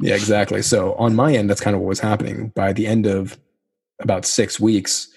[0.00, 0.62] Yeah, exactly.
[0.62, 2.52] So on my end, that's kind of what was happening.
[2.54, 3.38] By the end of
[4.00, 5.08] about six weeks,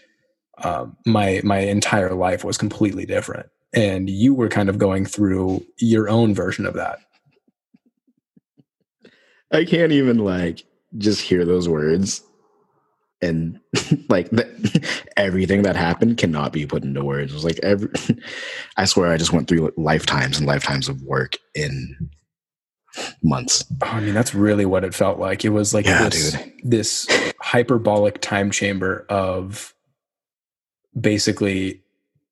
[0.64, 5.66] um, my my entire life was completely different, and you were kind of going through
[5.78, 7.00] your own version of that.
[9.52, 10.64] I can't even like
[10.98, 12.22] just hear those words
[13.22, 13.60] and
[14.10, 17.32] like the, everything that happened cannot be put into words.
[17.32, 17.90] It was like every,
[18.78, 22.10] I swear I just went through lifetimes and lifetimes of work in
[23.24, 23.66] months.
[23.84, 25.46] Oh, I mean, that's really what it felt like.
[25.46, 26.54] It was like yeah, this, dude.
[26.64, 27.08] this
[27.42, 29.74] hyperbolic time chamber of
[31.00, 31.82] basically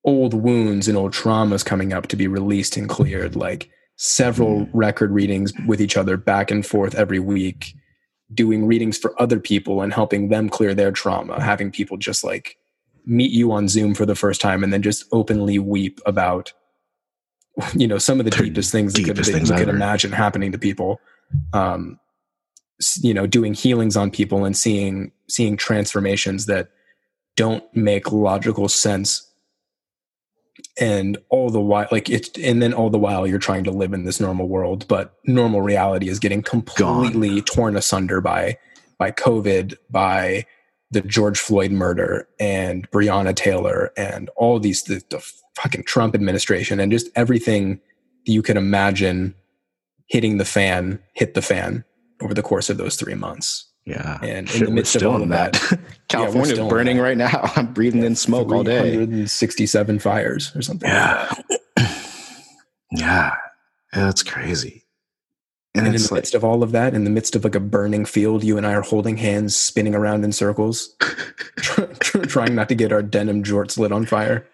[0.04, 3.36] old wounds and old traumas coming up to be released and cleared.
[3.36, 4.70] Like several mm.
[4.74, 7.74] record readings with each other back and forth every week
[8.34, 12.58] doing readings for other people and helping them clear their trauma, having people just like
[13.06, 16.54] meet you on Zoom for the first time and then just openly weep about
[17.74, 20.52] you know some of the deepest things that, deepest could, things you could imagine happening
[20.52, 21.00] to people.
[21.54, 22.00] Um,
[23.02, 26.70] you know, doing healings on people and seeing seeing transformations that
[27.38, 29.24] don't make logical sense
[30.80, 33.94] and all the while like it's and then all the while you're trying to live
[33.94, 37.46] in this normal world but normal reality is getting completely Gone.
[37.46, 38.58] torn asunder by
[38.98, 40.46] by covid by
[40.92, 45.24] the george floyd murder and breonna taylor and all these the, the
[45.56, 47.80] fucking trump administration and just everything
[48.26, 49.36] you can imagine
[50.08, 51.84] hitting the fan hit the fan
[52.22, 54.20] over the course of those three months yeah.
[54.22, 55.80] And in the midst of all of that, that.
[56.10, 57.50] California's yeah, burning right now.
[57.56, 58.82] I'm breathing yeah, in smoke all day.
[58.82, 60.90] 167 fires or something.
[60.90, 61.34] Yeah.
[61.78, 61.90] Like
[62.92, 63.36] yeah.
[63.94, 64.84] That's crazy.
[65.74, 67.56] And, and in the like, midst of all of that, in the midst of like
[67.56, 70.94] a burning field, you and I are holding hands, spinning around in circles,
[72.28, 74.46] trying not to get our denim jorts lit on fire.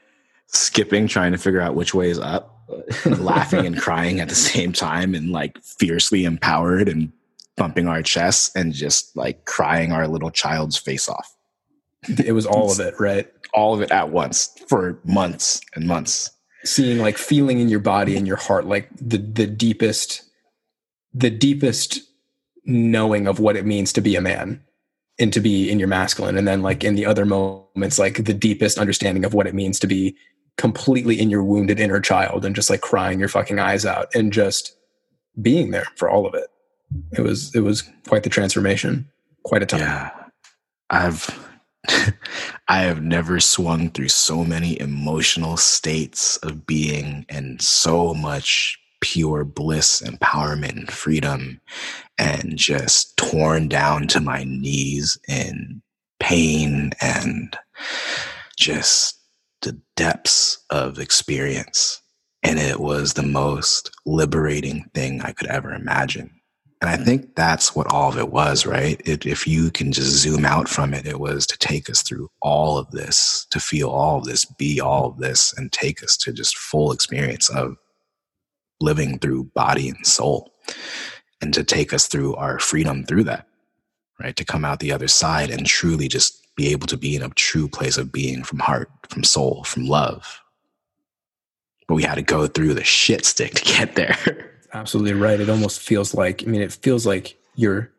[0.48, 2.60] Skipping, trying to figure out which way is up,
[3.06, 7.12] laughing and crying at the same time, and like fiercely empowered and
[7.56, 11.36] bumping our chests and just like crying our little child's face off.
[12.24, 13.32] It was all of it, right?
[13.54, 16.32] All of it at once for months and months.
[16.66, 20.24] Seeing like feeling in your body and your heart, like the the deepest,
[21.14, 22.02] the deepest
[22.66, 24.64] knowing of what it means to be a man
[25.20, 26.38] and to be in your masculine.
[26.38, 29.80] And then like in the other moments, like the deepest understanding of what it means
[29.80, 30.16] to be
[30.58, 34.32] completely in your wounded inner child and just like crying your fucking eyes out and
[34.32, 34.76] just
[35.42, 36.48] being there for all of it
[37.14, 39.10] it was it was quite the transformation,
[39.44, 39.82] quite a time.
[39.82, 40.12] Yeah,
[40.90, 41.30] I've
[42.68, 49.44] I have never swung through so many emotional states of being and so much pure
[49.44, 51.60] bliss, empowerment, and freedom,
[52.18, 55.82] and just torn down to my knees in
[56.20, 57.58] pain and
[58.58, 59.20] just
[59.62, 62.02] the depths of experience.
[62.44, 66.32] And it was the most liberating thing I could ever imagine.
[66.84, 69.02] And I think that's what all of it was, right?
[69.06, 72.30] It, if you can just zoom out from it, it was to take us through
[72.42, 76.18] all of this, to feel all of this, be all of this, and take us
[76.18, 77.78] to just full experience of
[78.82, 80.52] living through body and soul,
[81.42, 83.48] and to take us through our freedom through that,
[84.20, 84.36] right?
[84.36, 87.30] To come out the other side and truly just be able to be in a
[87.30, 90.42] true place of being from heart, from soul, from love.
[91.88, 94.50] But we had to go through the shit stick to get there.
[94.74, 95.40] absolutely right.
[95.40, 97.92] It almost feels like I mean, it feels like you're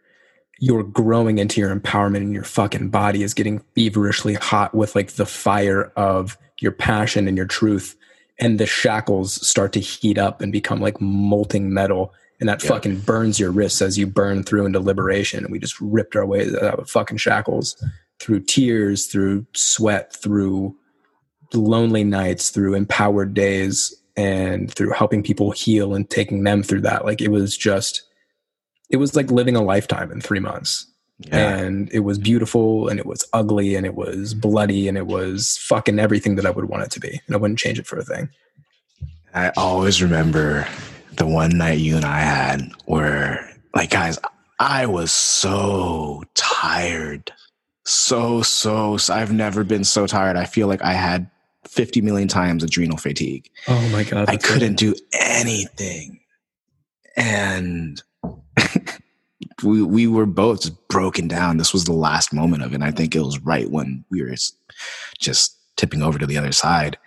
[0.59, 5.13] you're growing into your empowerment and your fucking body is getting feverishly hot with like
[5.13, 7.97] the fire of your passion and your truth.
[8.41, 12.69] and the shackles start to heat up and become like molting metal and that yeah.
[12.69, 16.27] fucking burns your wrists as you burn through into liberation and we just ripped our
[16.27, 17.77] way out of fucking shackles
[18.19, 20.75] through tears through sweat through
[21.53, 27.05] lonely nights through empowered days and through helping people heal and taking them through that
[27.05, 28.03] like it was just
[28.91, 30.87] it was like living a lifetime in three months
[31.21, 31.57] yeah.
[31.57, 35.59] and it was beautiful and it was ugly and it was bloody and it was
[35.59, 37.21] fucking everything that I would want it to be.
[37.27, 38.29] And I wouldn't change it for a thing.
[39.35, 40.67] I always remember
[41.13, 44.19] the one night you and I had where, like, guys,
[44.61, 47.33] I was so tired.
[47.85, 50.37] So, so, so, I've never been so tired.
[50.37, 51.29] I feel like I had
[51.69, 53.51] 50 million times adrenal fatigue.
[53.69, 54.29] Oh my God.
[54.29, 56.21] I couldn't do anything.
[57.17, 58.03] And
[59.63, 61.57] we we were both just broken down.
[61.57, 62.77] This was the last moment of it.
[62.77, 64.35] And I think it was right when we were
[65.19, 66.99] just tipping over to the other side.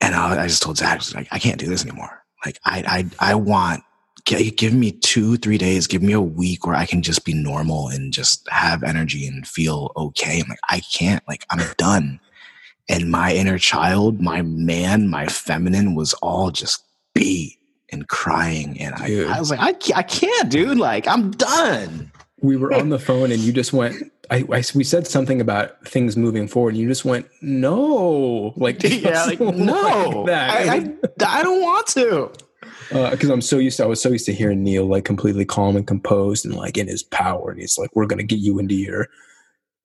[0.00, 2.22] And I, I just told Zach, like, I can't do this anymore.
[2.44, 3.82] Like, I I I want
[4.26, 7.88] give me two three days, give me a week where I can just be normal
[7.88, 10.40] and just have energy and feel okay.
[10.40, 11.22] I'm like, I can't.
[11.28, 12.20] Like, I'm done.
[12.88, 17.58] And my inner child, my man, my feminine was all just beat
[17.90, 18.80] and crying.
[18.80, 20.78] And I, I, was like, I, I can't, dude.
[20.78, 22.12] Like, I'm done.
[22.40, 25.86] We were on the phone and you just went, I, I, we said something about
[25.86, 26.74] things moving forward.
[26.74, 31.86] And you just went, no, like, yeah, like, no, like I, I, I, don't want
[31.88, 32.30] to.
[32.88, 35.44] Because uh, I'm so used to, I was so used to hearing Neil like completely
[35.44, 37.50] calm and composed and like in his power.
[37.50, 39.08] And he's like, we're going to get you into your,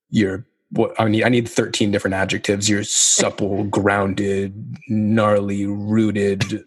[0.09, 2.69] your, what I need, I need 13 different adjectives.
[2.69, 6.63] You're supple, grounded, gnarly, rooted,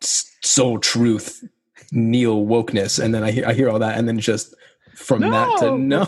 [0.00, 1.44] soul truth,
[1.90, 4.54] Neil wokeness, and then I hear I hear all that, and then just
[4.94, 5.30] from no.
[5.30, 6.04] that to no.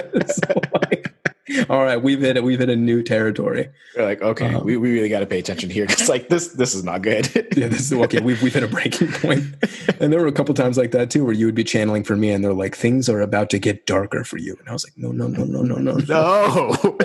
[1.69, 2.43] all right, we've hit it.
[2.43, 3.69] We've hit a new territory.
[3.95, 6.49] We're like, okay, um, we, we really got to pay attention here because like this
[6.49, 7.29] this is not good.
[7.55, 8.19] yeah, this is okay.
[8.19, 9.43] We've we've hit a breaking point.
[9.99, 12.15] And there were a couple times like that too, where you would be channeling for
[12.15, 14.85] me, and they're like, things are about to get darker for you, and I was
[14.85, 16.97] like, no, no, no, no, no, no, no.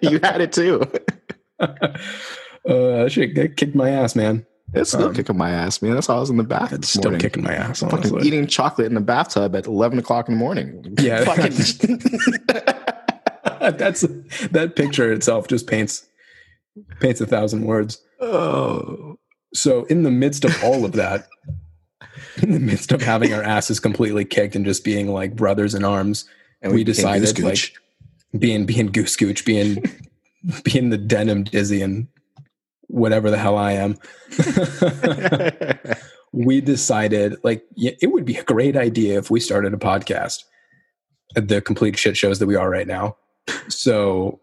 [0.00, 0.82] you had it too.
[2.68, 4.46] uh, shit, kicked my ass, man.
[4.74, 5.94] It's still um, kicking my ass, man.
[5.94, 6.72] That's how I was in the bath.
[6.74, 7.20] It's still morning.
[7.20, 7.82] kicking my ass.
[7.82, 8.10] Honestly.
[8.10, 10.94] Fucking eating chocolate in the bathtub at eleven o'clock in the morning.
[11.00, 12.98] Yeah, fucking.
[13.72, 14.02] that's
[14.50, 16.06] that picture itself just paints
[17.00, 18.02] paints a thousand words.
[18.20, 19.18] Oh,
[19.54, 21.28] so in the midst of all of that,
[22.42, 25.84] in the midst of having our asses completely kicked and just being like brothers in
[25.84, 26.24] arms,
[26.62, 27.72] and we, we decided like
[28.38, 29.82] being being goose gooch, being
[30.64, 32.08] being the denim dizzy and
[32.88, 33.98] whatever the hell I am,
[36.32, 40.44] we decided like it would be a great idea if we started a podcast.
[41.34, 43.16] The complete shit shows that we are right now.
[43.68, 44.40] So,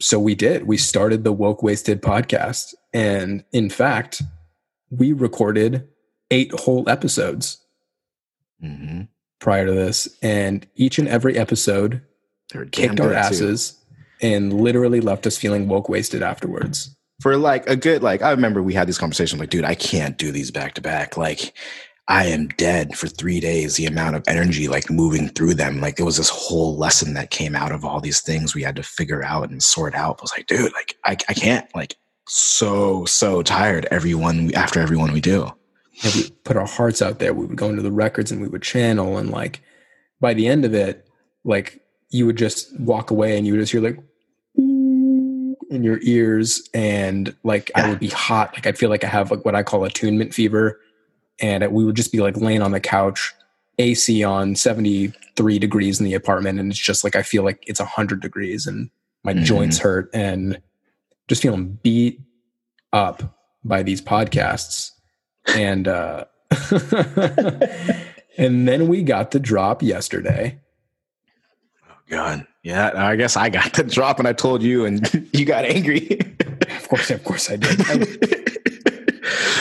[0.00, 0.66] so we did.
[0.66, 4.22] We started the Woke Wasted podcast, and in fact,
[4.90, 5.88] we recorded
[6.30, 7.58] eight whole episodes
[8.62, 9.02] mm-hmm.
[9.40, 12.02] prior to this, and each and every episode
[12.72, 13.72] kicked our asses
[14.20, 14.26] too.
[14.28, 18.62] and literally left us feeling woke wasted afterwards for like a good like I remember
[18.62, 21.54] we had this conversation like dude I can't do these back to back like
[22.06, 25.96] I am dead for 3 days the amount of energy like moving through them like
[25.96, 28.82] there was this whole lesson that came out of all these things we had to
[28.82, 33.04] figure out and sort out I was like dude like I I can't like so
[33.06, 35.50] so tired everyone after everyone we do
[36.02, 38.48] and we put our hearts out there we would go into the records and we
[38.48, 39.62] would channel and like
[40.20, 41.08] by the end of it
[41.44, 43.98] like you would just walk away and you would just hear like
[45.74, 47.86] in your ears and like yeah.
[47.86, 48.54] I would be hot.
[48.54, 50.80] Like I'd feel like I have like what I call attunement fever.
[51.40, 53.34] And we would just be like laying on the couch,
[53.78, 56.60] AC on 73 degrees in the apartment.
[56.60, 58.90] And it's just like I feel like it's 100 degrees and
[59.24, 59.44] my mm-hmm.
[59.44, 60.60] joints hurt and
[61.28, 62.20] just feeling beat
[62.92, 64.92] up by these podcasts.
[65.54, 66.26] And, uh,
[68.38, 70.60] and then we got the drop yesterday.
[71.88, 72.46] Oh, God.
[72.62, 76.18] Yeah, I guess I got the drop and I told you and you got angry.
[76.68, 77.80] of course, of course I did.
[77.80, 78.44] I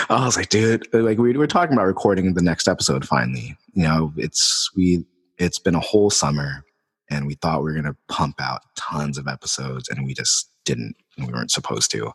[0.09, 3.57] was like, dude, like we were talking about recording the next episode finally.
[3.73, 5.05] You know, it's we
[5.37, 6.63] it's been a whole summer
[7.09, 10.95] and we thought we were gonna pump out tons of episodes and we just didn't
[11.17, 12.11] we weren't supposed to.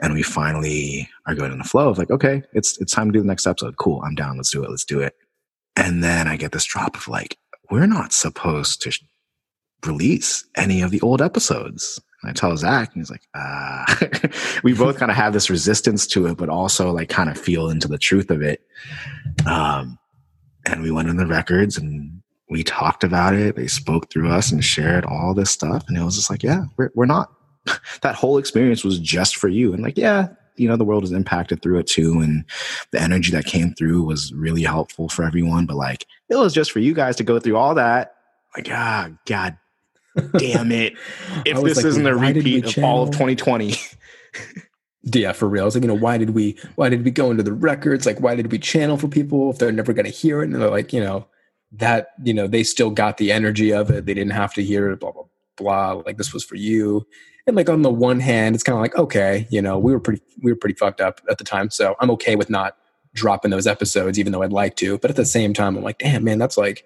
[0.00, 3.12] And we finally are going in the flow of like, okay, it's it's time to
[3.12, 3.76] do the next episode.
[3.76, 5.14] Cool, I'm down, let's do it, let's do it.
[5.76, 7.36] And then I get this drop of like,
[7.70, 8.92] we're not supposed to
[9.84, 12.00] release any of the old episodes.
[12.24, 13.84] And I tell Zach, and he's like, ah.
[14.64, 17.68] we both kind of have this resistance to it, but also like kind of feel
[17.68, 18.62] into the truth of it.
[19.46, 19.98] Um,
[20.64, 23.56] and we went in the records and we talked about it.
[23.56, 25.84] They spoke through us and shared all this stuff.
[25.86, 27.30] And it was just like, yeah, we're, we're not,
[28.00, 29.74] that whole experience was just for you.
[29.74, 32.20] And like, yeah, you know, the world is impacted through it too.
[32.20, 32.46] And
[32.90, 35.66] the energy that came through was really helpful for everyone.
[35.66, 38.14] But like, it was just for you guys to go through all that.
[38.56, 39.58] Like, ah, God
[40.36, 40.94] damn it.
[41.44, 43.74] If this like, isn't a repeat of all of 2020.
[45.02, 45.62] yeah, for real.
[45.62, 48.06] I was like, you know, why did we why did we go into the records?
[48.06, 50.44] Like, why did we channel for people if they're never gonna hear it?
[50.44, 51.26] And they're like, you know,
[51.72, 54.06] that, you know, they still got the energy of it.
[54.06, 55.24] They didn't have to hear it, blah, blah,
[55.56, 55.92] blah.
[56.06, 57.06] Like this was for you.
[57.46, 60.00] And like on the one hand, it's kind of like, okay, you know, we were
[60.00, 61.70] pretty we were pretty fucked up at the time.
[61.70, 62.76] So I'm okay with not
[63.14, 64.98] dropping those episodes, even though I'd like to.
[64.98, 66.84] But at the same time, I'm like, damn, man, that's like,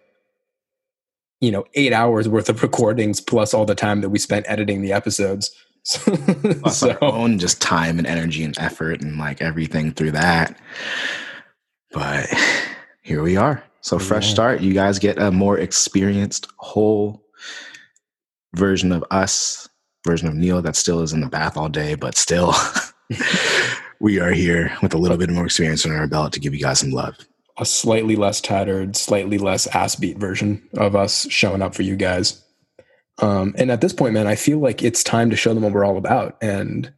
[1.41, 4.83] you know, eight hours worth of recordings plus all the time that we spent editing
[4.83, 5.51] the episodes.
[5.85, 10.59] so, our own just time and energy and effort and like everything through that.
[11.93, 12.29] But
[13.03, 13.63] here we are.
[13.81, 14.35] So fresh yeah.
[14.35, 14.61] start.
[14.61, 17.25] You guys get a more experienced whole
[18.55, 19.69] version of us,
[20.07, 22.53] version of Neil that still is in the bath all day, but still
[24.01, 26.61] we are here with a little bit more experience on our belt to give you
[26.61, 27.17] guys some love.
[27.59, 31.97] A slightly less tattered, slightly less ass beat version of us showing up for you
[31.97, 32.43] guys.
[33.21, 35.73] Um, and at this point, man, I feel like it's time to show them what
[35.73, 36.93] we're all about and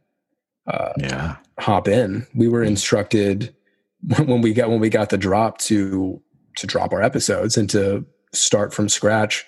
[0.67, 2.27] uh, yeah, hop in.
[2.35, 3.55] We were instructed
[4.17, 6.21] when we got when we got the drop to
[6.57, 9.45] to drop our episodes and to start from scratch.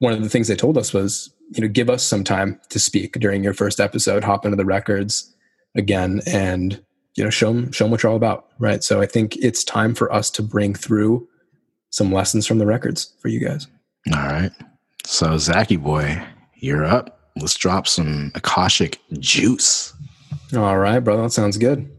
[0.00, 2.78] One of the things they told us was, you know, give us some time to
[2.78, 5.34] speak during your first episode, hop into the records
[5.74, 6.82] again, and
[7.18, 8.84] you know, show them show them what you're all about, right?
[8.84, 11.28] So I think it's time for us to bring through
[11.90, 13.66] some lessons from the records for you guys.
[14.14, 14.52] All right.
[15.04, 16.22] So, Zachy boy,
[16.54, 17.32] you're up.
[17.34, 19.92] Let's drop some Akashic juice.
[20.56, 21.22] All right, brother.
[21.22, 21.90] That sounds good.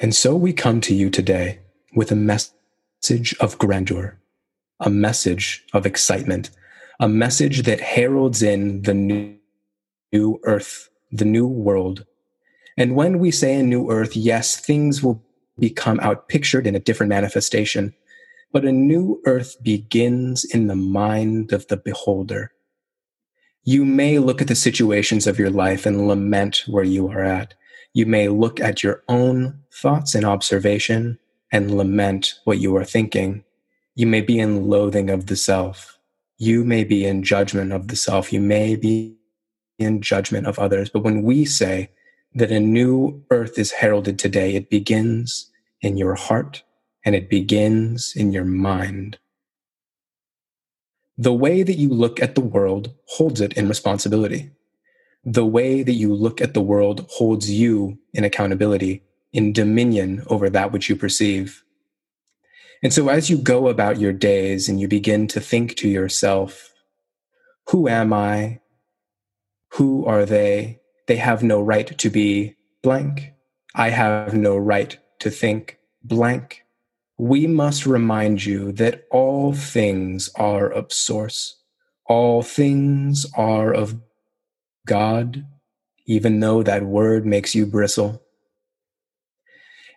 [0.00, 1.60] And so we come to you today
[1.94, 4.18] with a message of grandeur,
[4.80, 6.50] a message of excitement,
[6.98, 9.36] a message that heralds in the new,
[10.12, 12.04] new earth, the new world.
[12.76, 15.22] And when we say a new earth, yes, things will
[15.58, 17.94] become outpictured in a different manifestation.
[18.52, 22.52] But a new earth begins in the mind of the beholder.
[23.62, 27.54] You may look at the situations of your life and lament where you are at.
[27.92, 31.18] You may look at your own thoughts and observation
[31.52, 33.44] and lament what you are thinking.
[33.94, 35.98] You may be in loathing of the self.
[36.38, 38.32] You may be in judgment of the self.
[38.32, 39.16] You may be
[39.80, 40.90] in judgment of others.
[40.90, 41.90] But when we say
[42.34, 45.50] that a new earth is heralded today, it begins
[45.80, 46.62] in your heart
[47.04, 49.18] and it begins in your mind.
[51.16, 54.50] The way that you look at the world holds it in responsibility.
[55.24, 59.02] The way that you look at the world holds you in accountability,
[59.32, 61.62] in dominion over that which you perceive.
[62.82, 66.72] And so as you go about your days and you begin to think to yourself,
[67.68, 68.60] who am I?
[69.74, 70.80] Who are they?
[71.06, 73.32] They have no right to be blank.
[73.74, 76.64] I have no right to think blank
[77.20, 81.60] we must remind you that all things are of source.
[82.06, 84.00] All things are of
[84.86, 85.44] God,
[86.06, 88.22] even though that word makes you bristle.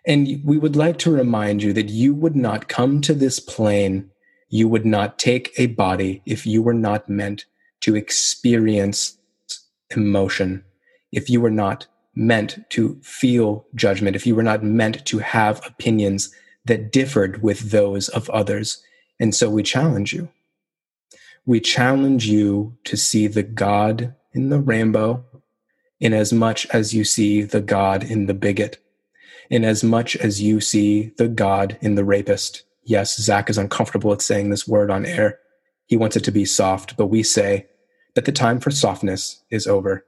[0.06, 4.10] And we would like to remind you that you would not come to this plane,
[4.50, 7.46] you would not take a body if you were not meant
[7.80, 9.16] to experience
[9.96, 10.64] emotion,
[11.12, 15.64] if you were not meant to feel judgment, if you were not meant to have
[15.66, 16.32] opinions
[16.64, 18.82] that differed with those of others.
[19.20, 20.28] And so we challenge you.
[21.46, 25.24] We challenge you to see the God in the rainbow
[26.00, 28.78] in as much as you see the God in the bigot,
[29.50, 32.62] in as much as you see the God in the rapist.
[32.82, 35.38] Yes, Zach is uncomfortable at saying this word on air.
[35.86, 37.66] He wants it to be soft, but we say
[38.14, 40.04] that the time for softness is over.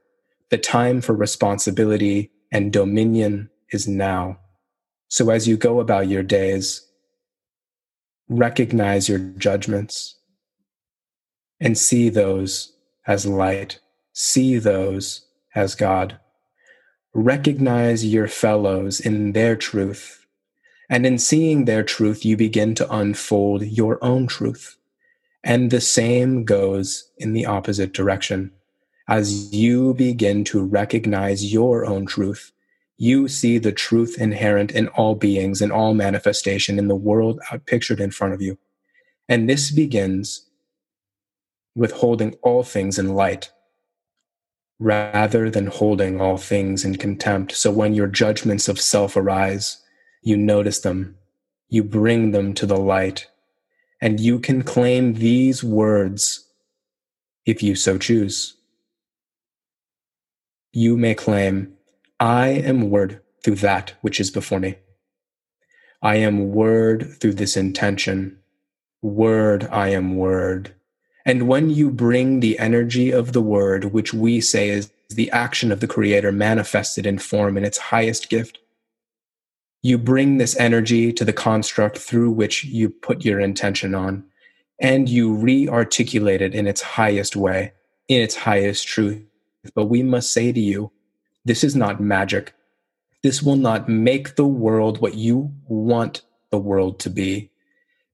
[0.49, 4.39] The time for responsibility and dominion is now.
[5.09, 6.87] So as you go about your days,
[8.29, 10.15] recognize your judgments
[11.59, 12.73] and see those
[13.05, 13.79] as light,
[14.13, 16.19] see those as God.
[17.13, 20.25] Recognize your fellows in their truth.
[20.89, 24.76] And in seeing their truth, you begin to unfold your own truth.
[25.43, 28.51] And the same goes in the opposite direction.
[29.07, 32.51] As you begin to recognize your own truth,
[32.97, 37.99] you see the truth inherent in all beings and all manifestation in the world outpictured
[37.99, 38.57] in front of you.
[39.29, 40.47] And this begins
[41.75, 43.51] with holding all things in light
[44.79, 47.51] rather than holding all things in contempt.
[47.51, 49.77] So when your judgments of self arise,
[50.21, 51.17] you notice them,
[51.69, 53.27] you bring them to the light,
[54.01, 56.47] and you can claim these words
[57.45, 58.55] if you so choose.
[60.73, 61.73] You may claim,
[62.19, 64.75] I am word through that which is before me.
[66.01, 68.37] I am word through this intention.
[69.01, 70.73] Word, I am word.
[71.25, 75.71] And when you bring the energy of the word, which we say is the action
[75.71, 78.59] of the creator manifested in form in its highest gift,
[79.81, 84.23] you bring this energy to the construct through which you put your intention on,
[84.79, 87.73] and you re articulate it in its highest way,
[88.07, 89.23] in its highest truth.
[89.75, 90.91] But we must say to you,
[91.45, 92.53] this is not magic.
[93.23, 96.21] This will not make the world what you want
[96.51, 97.51] the world to be,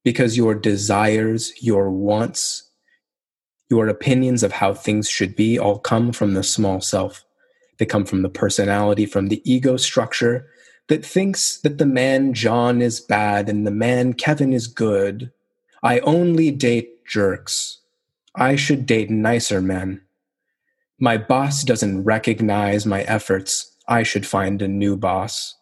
[0.04, 2.70] because your desires, your wants,
[3.70, 7.24] your opinions of how things should be all come from the small self.
[7.80, 10.48] They come from the personality, from the ego structure
[10.90, 15.32] that thinks that the man John is bad and the man Kevin is good.
[15.82, 17.80] I only date jerks.
[18.36, 20.02] I should date nicer men.
[21.00, 23.76] My boss doesn't recognize my efforts.
[23.88, 25.56] I should find a new boss.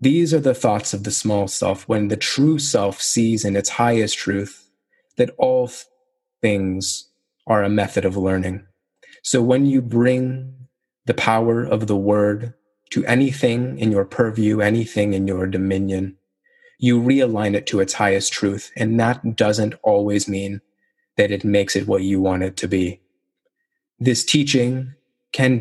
[0.00, 3.70] These are the thoughts of the small self when the true self sees in its
[3.70, 4.68] highest truth
[5.16, 5.70] that all
[6.42, 7.08] things
[7.46, 8.66] are a method of learning.
[9.22, 10.54] So when you bring
[11.06, 12.54] the power of the word
[12.94, 16.16] to anything in your purview, anything in your dominion,
[16.78, 18.70] you realign it to its highest truth.
[18.76, 20.60] And that doesn't always mean
[21.16, 23.00] that it makes it what you want it to be.
[23.98, 24.94] This teaching
[25.32, 25.58] can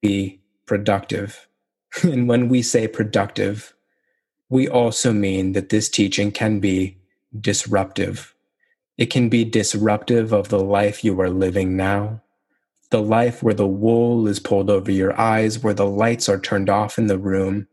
[0.00, 1.48] be, productive.
[2.04, 3.74] and when we say productive,
[4.48, 6.96] we also mean that this teaching can be
[7.40, 8.32] disruptive.
[8.96, 12.22] It can be disruptive of the life you are living now
[12.90, 16.68] the life where the wool is pulled over your eyes, where the lights are turned
[16.68, 17.68] off in the room.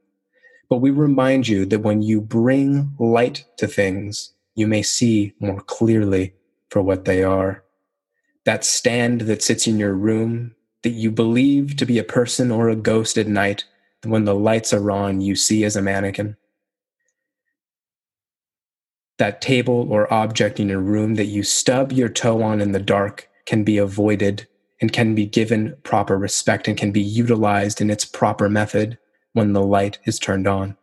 [0.70, 5.62] But we remind you that when you bring light to things, you may see more
[5.62, 6.34] clearly
[6.70, 7.64] for what they are.
[8.46, 12.70] That stand that sits in your room that you believe to be a person or
[12.70, 13.66] a ghost at night,
[14.04, 16.38] when the lights are on, you see as a mannequin.
[19.18, 22.80] That table or object in your room that you stub your toe on in the
[22.80, 24.48] dark can be avoided
[24.82, 28.98] and can be given proper respect and can be utilized in its proper method
[29.34, 30.78] when the light is turned on.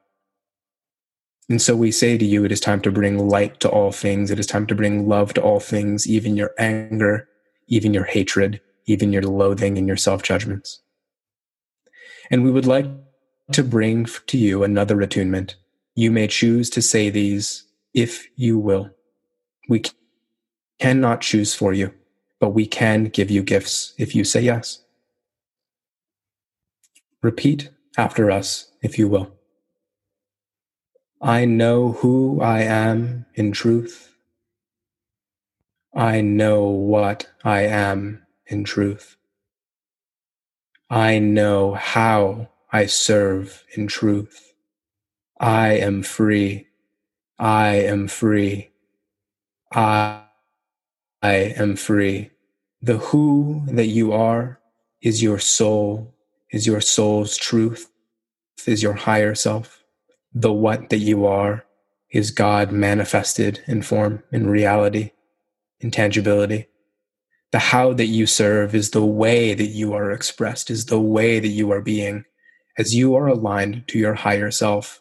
[1.49, 4.31] And so we say to you, it is time to bring light to all things.
[4.31, 7.29] It is time to bring love to all things, even your anger,
[7.69, 10.81] even your hatred, even your loathing and your self judgments.
[12.31, 12.87] And we would like
[13.53, 15.57] to bring to you another attunement.
[15.95, 18.91] You may choose to say these if you will.
[19.69, 19.83] We
[20.81, 21.93] cannot choose for you
[22.41, 24.81] but we can give you gifts if you say yes.
[27.23, 29.33] Repeat after us, if you will.
[31.23, 34.15] I know who I am in truth.
[35.95, 39.17] I know what I am in truth.
[40.91, 44.53] I know how I serve in truth.
[45.41, 46.67] I am free.
[47.39, 48.71] I am free.
[49.73, 50.24] I,
[51.25, 52.33] I am free.
[52.83, 54.61] The who that you are
[55.01, 56.15] is your soul,
[56.53, 57.91] is your soul's truth,
[58.67, 59.83] is your higher self.
[60.35, 61.65] The what that you are
[62.11, 65.13] is God manifested in form, in reality,
[65.81, 66.67] in tangibility.
[67.53, 71.41] The how that you serve is the way that you are expressed, is the way
[71.41, 72.27] that you are being
[72.77, 75.01] as you are aligned to your higher self.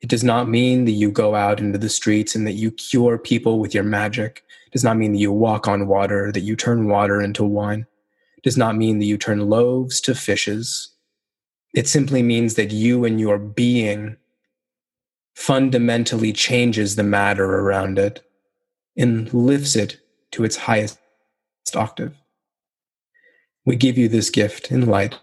[0.00, 3.18] It does not mean that you go out into the streets and that you cure
[3.18, 6.54] people with your magic It does not mean that you walk on water, that you
[6.54, 7.86] turn water into wine.
[8.36, 10.90] It does not mean that you turn loaves to fishes.
[11.74, 14.16] It simply means that you and your being
[15.34, 18.22] fundamentally changes the matter around it
[18.96, 20.00] and lifts it
[20.32, 20.98] to its highest
[21.74, 22.14] octave.
[23.64, 25.18] We give you this gift in light,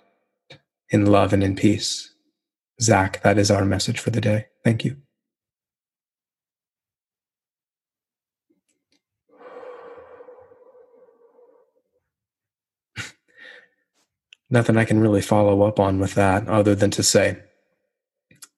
[0.90, 2.14] in love, and in peace.
[2.82, 4.48] Zach, that is our message for the day.
[4.66, 4.98] Thank you.
[14.50, 17.38] nothing I can really follow up on with that other than to say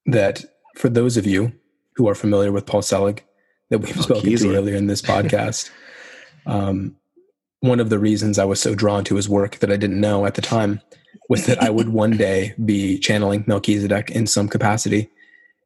[0.06, 0.44] that
[0.76, 1.54] for those of you
[1.96, 3.24] who are familiar with Paul Selig
[3.70, 4.48] that we've oh, spoken easy.
[4.48, 5.72] to earlier in this podcast,
[6.46, 6.96] um,
[7.62, 10.26] one of the reasons I was so drawn to his work that I didn't know
[10.26, 10.82] at the time
[11.30, 15.10] was that I would one day be channeling Melchizedek in some capacity.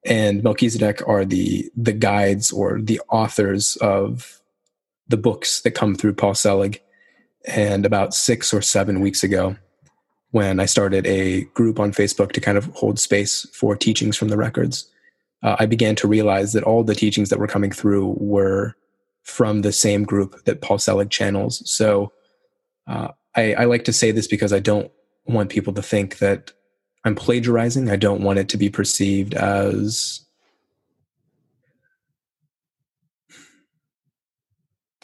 [0.06, 4.42] And Melchizedek are the the guides or the authors of
[5.08, 6.82] the books that come through Paul Selig.
[7.48, 9.56] And about six or seven weeks ago,
[10.32, 14.30] when I started a group on Facebook to kind of hold space for teachings from
[14.30, 14.90] the records,
[15.44, 18.76] uh, I began to realize that all the teachings that were coming through were
[19.24, 21.62] from the same group that Paul Selig channels.
[21.70, 22.12] So
[22.88, 24.92] uh, I, I like to say this because I don't
[25.26, 26.52] want people to think that
[27.04, 27.90] I'm plagiarizing.
[27.90, 30.22] I don't want it to be perceived as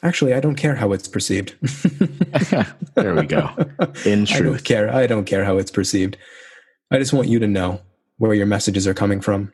[0.04, 1.56] Actually, I don't care how it's perceived.
[2.96, 3.50] there we go.
[4.06, 4.32] In truth.
[4.32, 4.94] I don't care.
[4.94, 6.18] I don't care how it's perceived.
[6.92, 7.82] I just want you to know
[8.18, 9.52] where your messages are coming from.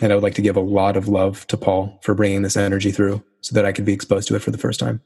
[0.00, 2.56] And I would like to give a lot of love to Paul for bringing this
[2.56, 5.00] energy through so that I could be exposed to it for the first time.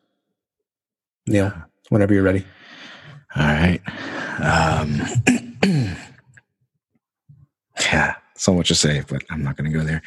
[1.27, 1.53] Neil,
[1.91, 2.47] whenever you're ready.
[3.37, 3.81] All right.
[4.41, 5.03] Um,
[7.81, 10.03] yeah, so much to say, but I'm not going to go there.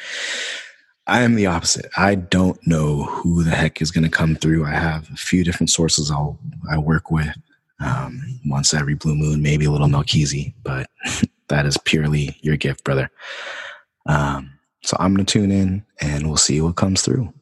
[1.06, 1.86] I am the opposite.
[1.96, 4.64] I don't know who the heck is going to come through.
[4.64, 6.38] I have a few different sources I'll
[6.70, 7.36] I work with
[7.80, 10.88] um, once every blue moon, maybe a little Melchizedek, but
[11.48, 13.10] that is purely your gift, brother.
[14.06, 17.32] Um, so I'm going to tune in and we'll see what comes through.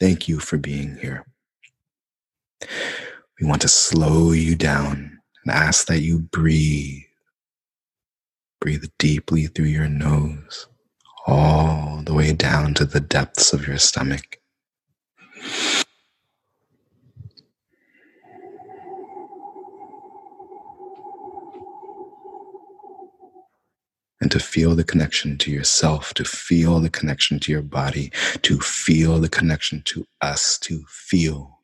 [0.00, 1.26] Thank you for being here.
[3.40, 7.02] We want to slow you down and ask that you breathe.
[8.60, 10.68] Breathe deeply through your nose,
[11.26, 14.38] all the way down to the depths of your stomach.
[24.20, 28.10] And to feel the connection to yourself, to feel the connection to your body,
[28.42, 31.60] to feel the connection to us, to feel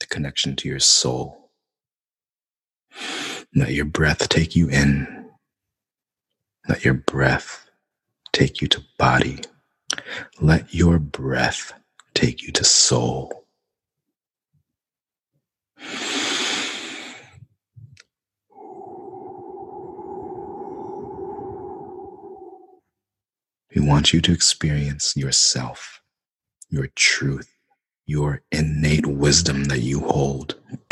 [0.00, 1.50] the connection to your soul.
[3.54, 5.30] Let your breath take you in.
[6.68, 7.68] Let your breath
[8.32, 9.40] take you to body.
[10.40, 11.72] Let your breath
[12.14, 13.43] take you to soul.
[23.74, 26.00] We want you to experience yourself,
[26.70, 27.50] your truth,
[28.06, 30.54] your innate wisdom that you hold.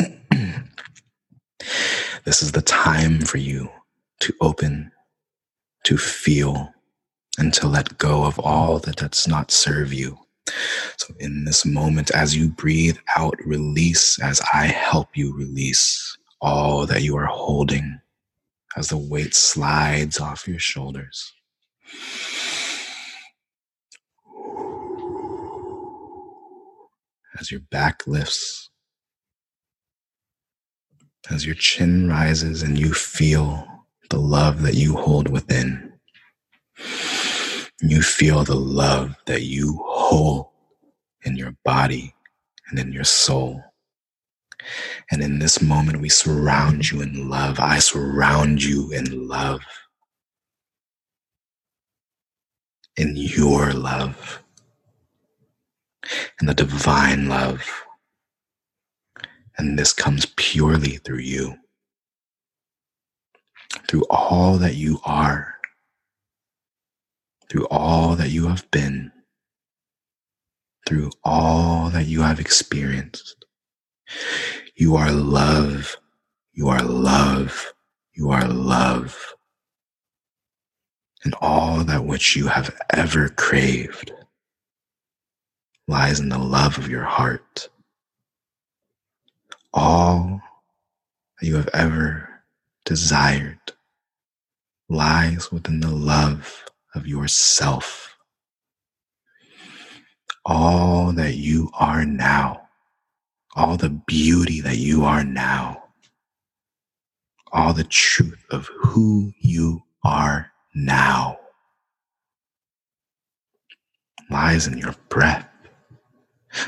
[2.24, 3.70] this is the time for you
[4.20, 4.90] to open,
[5.84, 6.72] to feel,
[7.38, 10.18] and to let go of all that does not serve you.
[10.96, 16.84] So, in this moment, as you breathe out, release as I help you release all
[16.86, 18.00] that you are holding
[18.76, 21.32] as the weight slides off your shoulders.
[27.38, 28.70] As your back lifts,
[31.30, 33.66] as your chin rises and you feel
[34.10, 35.92] the love that you hold within.
[37.80, 40.48] You feel the love that you hold
[41.24, 42.14] in your body
[42.68, 43.62] and in your soul.
[45.10, 47.58] And in this moment, we surround you in love.
[47.58, 49.60] I surround you in love.
[52.96, 54.42] In your love
[56.40, 57.68] and the divine love.
[59.58, 61.56] And this comes purely through you,
[63.88, 65.56] through all that you are,
[67.50, 69.12] through all that you have been,
[70.88, 73.44] through all that you have experienced.
[74.74, 75.96] You are love.
[76.52, 77.72] You are love.
[78.14, 79.34] You are love.
[81.24, 84.12] And all that which you have ever craved
[85.88, 87.68] lies in the love of your heart.
[89.74, 90.40] All
[91.40, 92.28] that you have ever
[92.84, 93.58] desired
[94.88, 96.64] lies within the love
[96.94, 98.16] of yourself.
[100.44, 102.68] All that you are now,
[103.54, 105.84] all the beauty that you are now,
[107.52, 111.38] all the truth of who you are now
[114.30, 115.51] lies in your breath.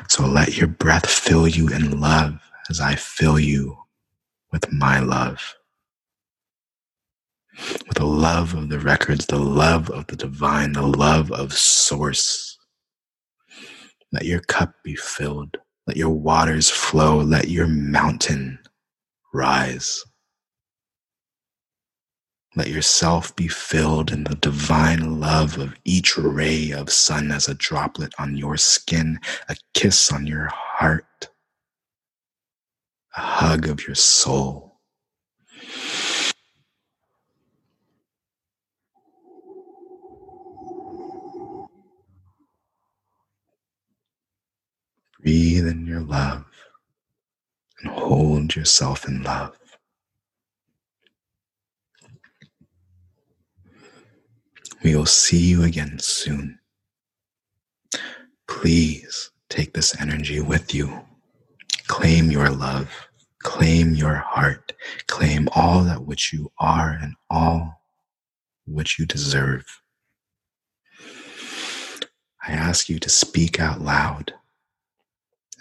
[0.09, 3.77] So let your breath fill you in love as I fill you
[4.53, 5.57] with my love.
[7.87, 12.59] With the love of the records, the love of the divine, the love of source.
[14.13, 15.59] Let your cup be filled.
[15.87, 17.19] Let your waters flow.
[17.19, 18.59] Let your mountain
[19.33, 20.05] rise.
[22.57, 27.55] Let yourself be filled in the divine love of each ray of sun as a
[27.55, 31.31] droplet on your skin, a kiss on your heart,
[33.17, 34.79] a hug of your soul.
[45.23, 46.47] Breathe in your love
[47.81, 49.59] and hold yourself in love.
[54.85, 56.59] We will see you again soon.
[58.47, 61.07] Please take this energy with you.
[61.87, 62.91] Claim your love.
[63.43, 64.75] Claim your heart.
[65.07, 67.81] Claim all that which you are and all
[68.67, 69.65] which you deserve.
[72.47, 74.35] I ask you to speak out loud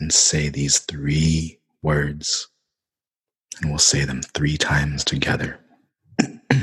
[0.02, 2.50] and say these three words,
[3.62, 5.62] and we'll say them three times together.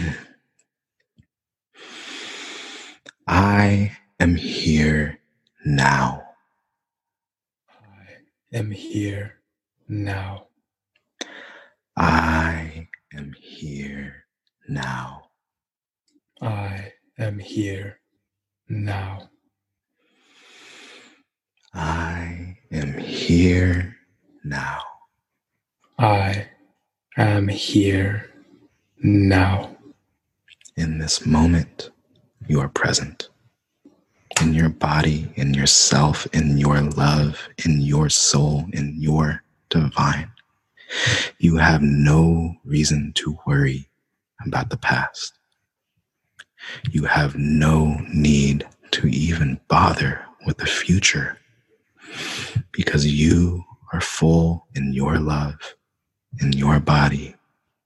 [3.32, 5.20] I am here
[5.64, 6.24] now.
[7.68, 8.08] I
[8.52, 9.36] am here
[9.88, 10.48] now.
[11.96, 14.24] I am here
[14.68, 15.30] now.
[16.42, 18.00] I am here
[18.68, 19.30] now.
[21.72, 23.96] I am here
[24.42, 24.80] now.
[25.96, 26.48] I
[27.16, 28.28] am here
[29.00, 29.76] now.
[30.76, 31.90] In this moment,
[32.50, 33.28] you are present.
[34.40, 40.32] In your body, in yourself, in your love, in your soul, in your divine.
[41.38, 43.88] You have no reason to worry
[44.44, 45.38] about the past.
[46.90, 51.38] You have no need to even bother with the future
[52.72, 55.76] because you are full in your love,
[56.40, 57.36] in your body,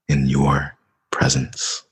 [0.07, 0.75] in your
[1.11, 1.84] presence.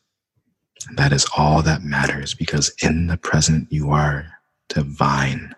[0.91, 4.25] That is all that matters because in the present you are
[4.69, 5.55] divine.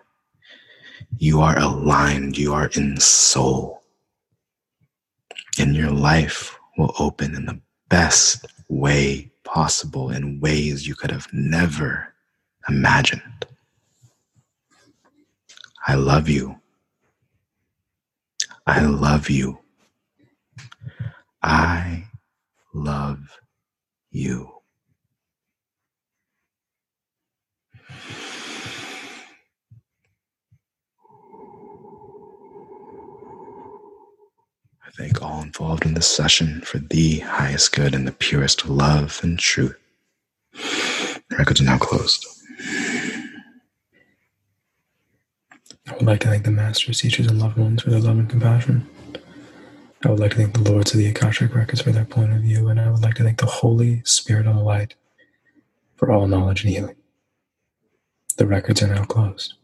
[1.18, 2.38] You are aligned.
[2.38, 3.82] You are in soul.
[5.58, 11.28] And your life will open in the best way possible in ways you could have
[11.32, 12.14] never
[12.68, 13.46] imagined.
[15.86, 16.60] I love you.
[18.66, 19.58] I love you.
[21.42, 22.04] I
[22.74, 23.20] love
[24.10, 24.55] you.
[34.84, 39.20] I thank all involved in this session for the highest good and the purest love
[39.22, 39.76] and truth.
[40.52, 42.24] The records are now closed.
[45.88, 48.28] I would like to thank the masters, teachers, and loved ones for their love and
[48.28, 48.88] compassion.
[50.04, 52.42] I would like to thank the lords of the Akashic Records for their point of
[52.42, 54.94] view, and I would like to thank the Holy Spirit of the Light
[55.96, 56.96] for all knowledge and healing.
[58.36, 59.54] The records are now closed.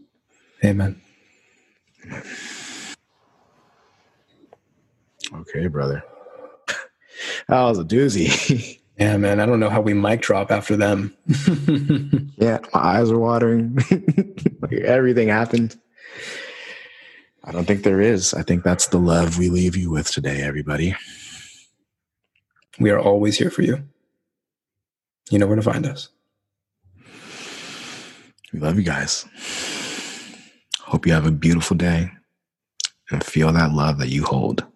[0.64, 1.00] Amen.
[5.34, 6.02] Okay, brother.
[7.48, 8.78] That was a doozy.
[8.98, 9.40] Yeah, man.
[9.40, 11.16] I don't know how we mic drop after them.
[12.36, 13.74] yeah, my eyes are watering.
[14.60, 15.76] like everything happened.
[17.42, 18.34] I don't think there is.
[18.34, 20.94] I think that's the love we leave you with today, everybody.
[22.78, 23.82] we are always here for you.
[25.30, 26.10] You know where to find us.
[28.52, 29.24] We love you guys.
[30.80, 32.10] Hope you have a beautiful day
[33.10, 34.66] and feel that love that you hold.